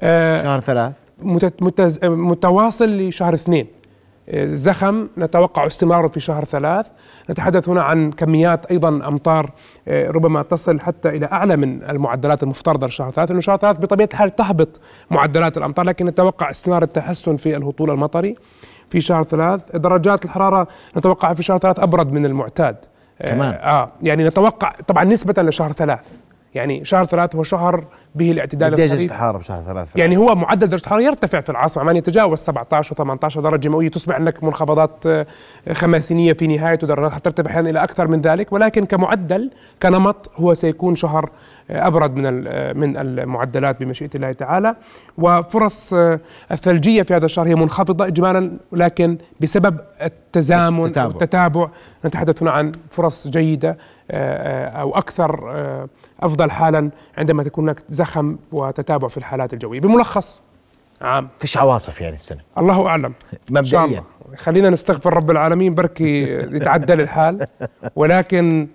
آه 0.00 0.42
شهر 0.42 0.60
ثلاث. 0.60 0.98
متواصل 2.04 2.98
لشهر 2.98 3.34
اثنين 3.34 3.66
زخم 4.44 5.08
نتوقع 5.18 5.66
استمراره 5.66 6.08
في 6.08 6.20
شهر 6.20 6.44
ثلاث. 6.44 6.86
نتحدث 7.30 7.68
هنا 7.68 7.82
عن 7.82 8.12
كميات 8.12 8.66
أيضا 8.66 8.88
أمطار 8.88 9.50
آه، 9.88 10.10
ربما 10.10 10.42
تصل 10.42 10.80
حتى 10.80 11.08
إلى 11.08 11.26
أعلى 11.26 11.56
من 11.56 11.82
المعدلات 11.82 12.42
المفترضة 12.42 12.86
لشهر 12.86 13.10
ثلاث. 13.10 13.28
لأنه 13.28 13.40
شهر 13.40 13.56
ثلاث 13.56 13.76
بطبيعة 13.76 14.08
الحال 14.12 14.36
تهبط 14.36 14.80
معدلات 15.10 15.56
الأمطار 15.56 15.86
لكن 15.86 16.06
نتوقع 16.06 16.50
استمرار 16.50 16.82
التحسن 16.82 17.36
في 17.36 17.56
الهطول 17.56 17.90
المطري 17.90 18.36
في 18.90 19.00
شهر 19.00 19.22
ثلاث. 19.22 19.76
درجات 19.76 20.24
الحرارة 20.24 20.68
نتوقع 20.96 21.34
في 21.34 21.42
شهر 21.42 21.58
ثلاث 21.58 21.80
أبرد 21.80 22.12
من 22.12 22.26
المعتاد. 22.26 22.76
كمان. 23.26 23.54
آه 23.54 23.90
يعني 24.02 24.24
نتوقع 24.24 24.72
طبعا 24.86 25.04
نسبة 25.04 25.42
لشهر 25.42 25.72
ثلاث. 25.72 26.00
يعني 26.54 26.84
شهر 26.84 27.04
ثلاث 27.04 27.36
هو 27.36 27.42
شهر 27.42 27.84
به 28.14 28.30
الاعتدال 28.30 28.72
قديش 28.72 28.90
درجة 28.90 29.04
الحرارة 29.04 29.38
بشهر 29.38 29.62
ثلاث 29.62 29.96
يعني 29.96 30.16
هو 30.16 30.34
معدل 30.34 30.68
درجة 30.68 30.82
الحرارة 30.82 31.02
يرتفع 31.02 31.40
في 31.40 31.50
العاصمة 31.50 31.82
عمان 31.82 31.96
يتجاوز 31.96 32.38
17 32.38 32.94
و18 32.94 33.38
درجة 33.38 33.68
مئوية. 33.68 33.88
تصبح 33.88 34.14
عندك 34.14 34.44
منخفضات 34.44 35.06
آه، 35.06 35.26
خماسينية 35.72 36.32
في 36.32 36.46
نهاية 36.46 36.78
ودرجات 36.82 37.24
ترتفع 37.24 37.50
أحيانا 37.50 37.70
إلى 37.70 37.82
أكثر 37.82 38.08
من 38.08 38.20
ذلك. 38.20 38.52
ولكن 38.52 38.86
كمعدل 38.86 39.50
كنمط 39.82 40.30
هو 40.36 40.54
سيكون 40.54 40.94
شهر 40.94 41.30
آه، 41.70 41.86
أبرد 41.86 42.16
من 42.16 42.44
آه، 42.46 42.72
من 42.72 42.96
المعدلات 42.96 43.80
بمشيئة 43.80 44.10
الله 44.14 44.32
تعالى. 44.32 44.76
وفرص 45.18 45.94
الثلجية 46.50 47.02
في 47.02 47.14
هذا 47.14 47.24
الشهر 47.24 47.46
هي 47.46 47.54
منخفضة 47.54 48.06
اجمالا 48.06 48.52
لكن 48.72 49.18
بسبب 49.40 49.78
التزامن 50.02 50.84
التتابع, 50.84 51.06
والتتابع. 51.06 51.68
نتحدث 52.04 52.42
هنا 52.42 52.50
عن 52.50 52.72
فرص 52.90 53.28
جيدة 53.28 53.78
أو 54.10 54.96
أكثر 54.98 55.88
أفضل 56.22 56.50
حالا 56.50 56.90
عندما 57.18 57.42
تكون 57.42 57.64
هناك 57.64 57.82
زخم 57.88 58.36
وتتابع 58.52 59.08
في 59.08 59.16
الحالات 59.16 59.52
الجوية. 59.52 59.80
بملخص. 59.80 60.42
عام 61.02 61.28
فيش 61.38 61.56
عواصف 61.58 62.00
يعني 62.00 62.14
السنة؟ 62.14 62.40
الله 62.58 62.86
أعلم. 62.86 63.14
مبدئيا. 63.50 64.04
خلينا 64.36 64.70
نستغفر 64.70 65.14
رب 65.16 65.30
العالمين 65.30 65.74
بركي 65.74 66.22
يتعدل 66.56 67.00
الحال. 67.00 67.46
ولكن 67.96 68.68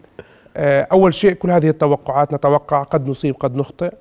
آه، 0.58 0.88
أول 0.92 1.14
شيء 1.14 1.34
كل 1.34 1.52
هذه 1.52 1.70
التوقعات 1.70 2.34
نتوقع 2.34 2.84
قد 2.84 3.10
نصيب 3.10 3.36
قد 3.36 3.56
نخطئ. 3.56 3.94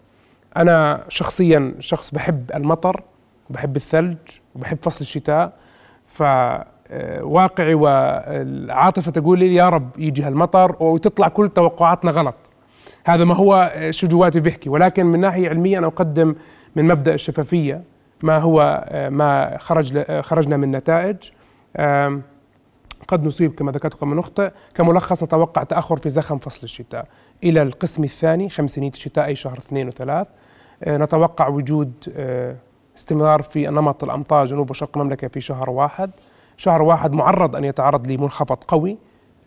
أنا 0.57 1.05
شخصيا 1.09 1.75
شخص 1.81 2.11
بحب 2.11 2.51
المطر 2.55 3.03
وبحب 3.51 3.77
الثلج 3.77 4.17
وبحب 4.55 4.79
فصل 4.83 5.01
الشتاء. 5.01 5.53
ف 6.07 6.23
آه، 6.23 7.25
واقعي 7.25 7.75
والعاطفة 7.75 9.11
تقول 9.11 9.39
لي 9.39 9.55
يا 9.55 9.69
رب 9.69 9.89
يجي 9.99 10.23
هالمطر 10.23 10.77
وتطلع 10.81 11.29
كل 11.29 11.49
توقعاتنا 11.49 12.11
غلط. 12.11 12.35
هذا 13.07 13.25
ما 13.25 13.35
هو 13.35 13.73
شجواتي 13.91 14.41
بيحكي 14.41 14.71
ولكن 14.71 15.07
من 15.07 15.21
ناحية 15.21 15.49
علمية 15.49 15.79
أنا 15.79 15.87
أقدم 15.87 16.35
من 16.77 16.85
مبدأ 16.85 17.15
الشفافية 17.15 17.83
ما 18.23 18.39
هو 18.39 18.85
ما 19.11 19.59
خرج 19.59 20.21
خرجنا 20.21 20.57
من 20.57 20.71
نتائج. 20.71 21.17
قد 23.09 23.27
نصيب 23.27 23.55
كما 23.55 23.73
ذكرت 23.73 23.95
قبل 23.95 24.17
نخطئ 24.17 24.51
كملخص 24.75 25.23
نتوقع 25.23 25.63
تأخر 25.63 25.97
في 25.97 26.11
زخم 26.11 26.39
فصل 26.39 26.61
الشتاء 26.63 27.09
إلى 27.45 27.63
القسم 27.63 28.05
الثاني 28.05 28.49
خمسينيه 28.49 28.91
الشتاء 28.91 29.27
أي 29.27 29.35
شهر 29.35 29.59
اثنين 29.59 29.89
وثلاث. 29.89 30.27
آه، 30.83 30.97
نتوقع 30.97 31.49
وجود 31.49 31.93
آه، 32.17 32.57
استمرار 32.99 33.43
في 33.43 33.67
نمط 33.67 34.05
الأمطار 34.05 34.47
جنوب 34.47 34.71
وشرق 34.71 34.99
المملكة 34.99 35.29
في 35.29 35.41
شهر 35.41 35.71
واحد. 35.71 36.11
شهر 36.57 36.83
واحد 36.83 37.13
معرض 37.13 37.57
أن 37.57 37.65
يتعرض 37.65 38.13
لمنخفض 38.13 38.65
قوي. 38.69 38.99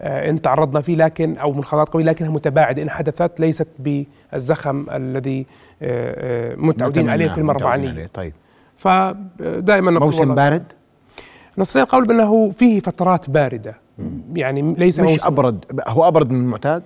إن 0.02 0.42
تعرضنا 0.42 0.82
فيه 0.82 0.96
لكن 0.96 1.38
أو 1.38 1.54
منخفضات 1.54 1.90
قويه 1.90 2.06
لكنها 2.06 2.30
متباعدة 2.30 2.82
إن 2.82 2.90
حدثت 2.90 3.40
ليست 3.40 3.68
بالزخم 3.80 4.86
الذي 4.92 5.46
آه، 5.82 6.52
آه، 6.52 6.56
متعودين 6.56 7.10
عليه 7.10 7.28
في 7.28 7.38
المربعانيه 7.38 8.08
طيب. 8.14 8.34
فدائما 8.78 9.92
موسم 9.92 10.36
بارد؟ 10.36 10.64
نستطيع 11.58 11.84
القول 11.84 12.06
بأنه 12.06 12.50
فيه 12.50 12.80
فترات 12.80 13.30
باردة. 13.30 13.76
يعني 14.34 14.76
ليس 14.78 15.00
مش 15.00 15.10
موسم. 15.10 15.28
أبرد 15.28 15.66
هو 15.88 16.08
أبرد 16.08 16.32
من 16.32 16.42
المعتاد؟ 16.42 16.84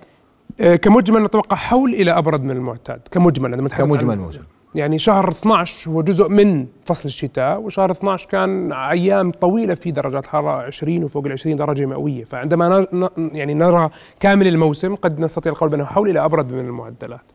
كمجمل 0.82 1.22
نتوقع 1.22 1.56
حول 1.56 1.94
إلى 1.94 2.10
أبرد 2.10 2.42
من 2.42 2.50
المعتاد. 2.50 3.00
كمجمل 3.10 3.68
كمجمل 3.68 4.18
موسم. 4.18 4.40
يعني 4.74 4.98
شهر 4.98 5.28
12 5.28 5.90
هو 5.90 6.02
جزء 6.02 6.28
من 6.28 6.66
فصل 6.84 7.08
الشتاء 7.08 7.60
وشهر 7.60 7.90
12 7.90 8.28
كان 8.28 8.72
أيام 8.72 9.30
طويلة 9.30 9.74
في 9.74 9.90
درجات 9.90 10.26
حرارة 10.26 10.62
20 10.62 11.04
وفوق 11.04 11.26
ال 11.26 11.32
20 11.32 11.56
درجة 11.56 11.86
مئوية. 11.86 12.24
فعندما 12.24 12.86
يعني 13.16 13.54
نرى 13.54 13.90
كامل 14.20 14.46
الموسم 14.46 14.94
قد 14.94 15.20
نستطيع 15.20 15.52
القول 15.52 15.68
بأنه 15.68 15.84
حول 15.84 16.10
إلى 16.10 16.24
أبرد 16.24 16.52
من 16.52 16.60
المعدلات. 16.60 17.32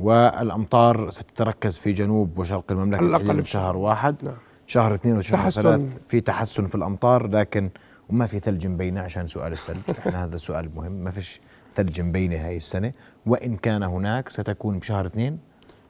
والأمطار 0.00 1.10
ستتركز 1.10 1.78
في 1.78 1.92
جنوب 1.92 2.38
وشرق 2.38 2.64
المملكة 2.72 3.00
الأقل 3.00 3.42
في 3.42 3.50
شهر 3.50 3.76
واحد 3.76 4.16
نعم. 4.22 4.34
شهر 4.66 4.94
اثنين 4.94 5.18
وشهر 5.18 5.50
ثلاث 5.50 5.96
في 6.08 6.20
تحسن 6.20 6.66
في 6.66 6.74
الأمطار 6.74 7.26
لكن 7.26 7.70
وما 8.08 8.26
في 8.26 8.38
ثلج 8.38 8.66
مبينه 8.66 9.00
عشان 9.00 9.26
سؤال 9.26 9.52
الثلج 9.52 9.78
إحنا 9.98 10.24
هذا 10.24 10.36
السؤال 10.36 10.70
مهم 10.76 10.92
ما 10.92 11.10
فيش 11.10 11.40
ثلج 11.74 12.00
مبينه 12.00 12.46
هاي 12.46 12.56
السنة 12.56 12.92
وإن 13.26 13.56
كان 13.56 13.82
هناك 13.82 14.28
ستكون 14.28 14.78
بشهر 14.78 15.06
اثنين؟ 15.06 15.38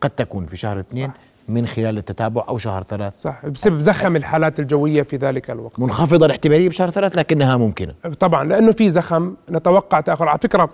قد 0.00 0.10
تكون 0.10 0.46
في 0.46 0.56
شهر 0.56 0.80
اثنين 0.80 1.08
صح. 1.08 1.14
من 1.48 1.66
خلال 1.66 1.98
التتابع 1.98 2.44
أو 2.48 2.58
شهر 2.58 2.82
ثلاث. 2.82 3.20
صح 3.20 3.46
بسبب 3.46 3.78
زخم 3.78 4.16
الحالات 4.16 4.60
الجوية 4.60 5.02
في 5.02 5.16
ذلك 5.16 5.50
الوقت. 5.50 5.80
منخفضة 5.80 6.26
الاحتمالية 6.26 6.68
بشهر 6.68 6.90
ثلاث 6.90 7.18
لكنها 7.18 7.56
ممكنة. 7.56 7.94
طبعا 8.20 8.44
لأنه 8.44 8.72
في 8.72 8.90
زخم 8.90 9.34
نتوقع 9.50 10.00
تأخر. 10.00 10.28
على 10.28 10.38
فكرة 10.38 10.70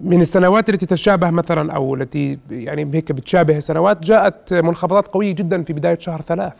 من 0.00 0.20
السنوات 0.20 0.68
التي 0.68 0.86
تتشابه 0.86 1.30
مثلا 1.30 1.72
أو 1.72 1.94
التي 1.94 2.38
يعني 2.50 2.90
هيك 2.94 3.12
بتشابه 3.12 3.60
سنوات 3.60 4.02
جاءت 4.02 4.54
منخفضات 4.54 5.08
قوية 5.08 5.32
جدا 5.32 5.62
في 5.62 5.72
بداية 5.72 5.98
شهر 5.98 6.20
ثلاث 6.20 6.52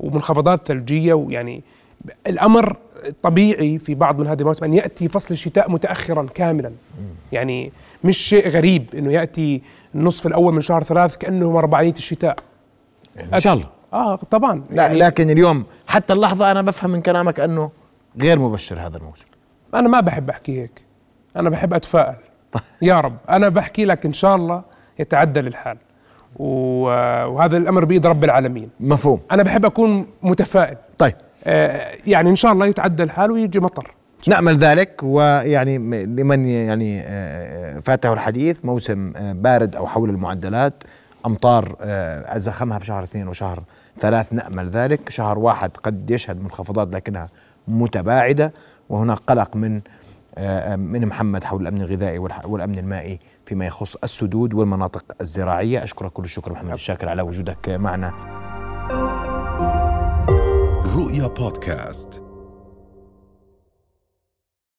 ومنخفضات 0.00 0.68
ثلجية 0.68 1.14
ويعني 1.14 1.62
الأمر 2.26 2.76
طبيعي 3.22 3.78
في 3.78 3.94
بعض 3.94 4.20
من 4.20 4.26
هذه 4.26 4.38
المواسم 4.38 4.64
أن 4.64 4.74
يأتي 4.74 5.08
فصل 5.08 5.34
الشتاء 5.34 5.70
متاخرا 5.70 6.26
كاملا. 6.34 6.72
يعني 7.32 7.72
مش 8.04 8.18
شيء 8.18 8.48
غريب 8.48 8.94
إنه 8.94 9.12
يأتي 9.12 9.62
النصف 9.94 10.26
الأول 10.26 10.54
من 10.54 10.60
شهر 10.60 10.82
ثلاث 10.82 11.16
كانه 11.16 11.50
مربعيه 11.50 11.94
الشتاء. 11.96 12.36
إن 13.34 13.40
شاء 13.40 13.54
الله. 13.54 13.66
آه 13.92 14.16
طبعا. 14.16 14.64
لا 14.70 14.82
يعني 14.82 14.98
لكن 14.98 15.30
اليوم 15.30 15.64
حتى 15.86 16.12
اللحظة 16.12 16.50
أنا 16.50 16.62
بفهم 16.62 16.90
من 16.90 17.02
كلامك 17.02 17.40
أنه 17.40 17.70
غير 18.20 18.38
مبشر 18.38 18.80
هذا 18.80 18.96
الموسم. 18.96 19.26
أنا 19.74 19.88
ما 19.88 20.00
بحب 20.00 20.30
أحكي 20.30 20.62
هيك. 20.62 20.82
أنا 21.36 21.50
بحب 21.50 21.74
أتفائل. 21.74 22.14
طيب. 22.52 22.62
يا 22.82 23.00
رب. 23.00 23.16
أنا 23.30 23.48
بحكي 23.48 23.84
لك 23.84 24.06
إن 24.06 24.12
شاء 24.12 24.36
الله 24.36 24.62
يتعدل 24.98 25.46
الحال 25.46 25.78
وهذا 26.36 27.56
الأمر 27.56 27.84
بإيد 27.84 28.06
رب 28.06 28.24
العالمين. 28.24 28.70
مفهوم. 28.80 29.20
أنا 29.32 29.42
بحب 29.42 29.64
أكون 29.64 30.06
متفائل. 30.22 30.76
طيب. 30.98 31.14
يعني 32.06 32.30
إن 32.30 32.36
شاء 32.36 32.52
الله 32.52 32.66
يتعدى 32.66 33.02
الحال 33.02 33.30
ويجي 33.30 33.60
مطر. 33.60 33.94
نأمل 34.28 34.56
ذلك 34.56 35.00
ويعني 35.02 35.78
لمن 36.04 36.48
يعني 36.48 37.02
فاته 37.82 38.12
الحديث 38.12 38.64
موسم 38.64 39.12
بارد 39.32 39.76
أو 39.76 39.86
حول 39.86 40.10
المعدلات 40.10 40.74
أمطار 41.26 41.76
زخمها 42.36 42.78
بشهر 42.78 43.02
اثنين 43.02 43.28
وشهر 43.28 43.62
ثلاث 43.96 44.32
نأمل 44.32 44.68
ذلك. 44.70 45.08
شهر 45.08 45.38
واحد 45.38 45.70
قد 45.76 46.10
يشهد 46.10 46.42
منخفضات 46.42 46.94
لكنها 46.94 47.28
متباعدة 47.68 48.52
وهناك 48.88 49.18
قلق 49.26 49.56
من 49.56 49.80
من 50.76 51.06
محمد 51.06 51.44
حول 51.44 51.62
الأمن 51.62 51.82
الغذائي 51.82 52.18
والأمن 52.18 52.78
المائي 52.78 53.20
فيما 53.46 53.66
يخص 53.66 53.96
السدود 54.04 54.54
والمناطق 54.54 55.04
الزراعية. 55.20 55.84
أشكرك 55.84 56.12
كل 56.12 56.24
الشكر 56.24 56.52
محمد 56.52 56.72
الشاكر 56.72 57.08
على 57.08 57.22
وجودك 57.22 57.68
معنا. 57.68 58.12
رؤيا 60.98 61.26
بودكاست 61.26 62.22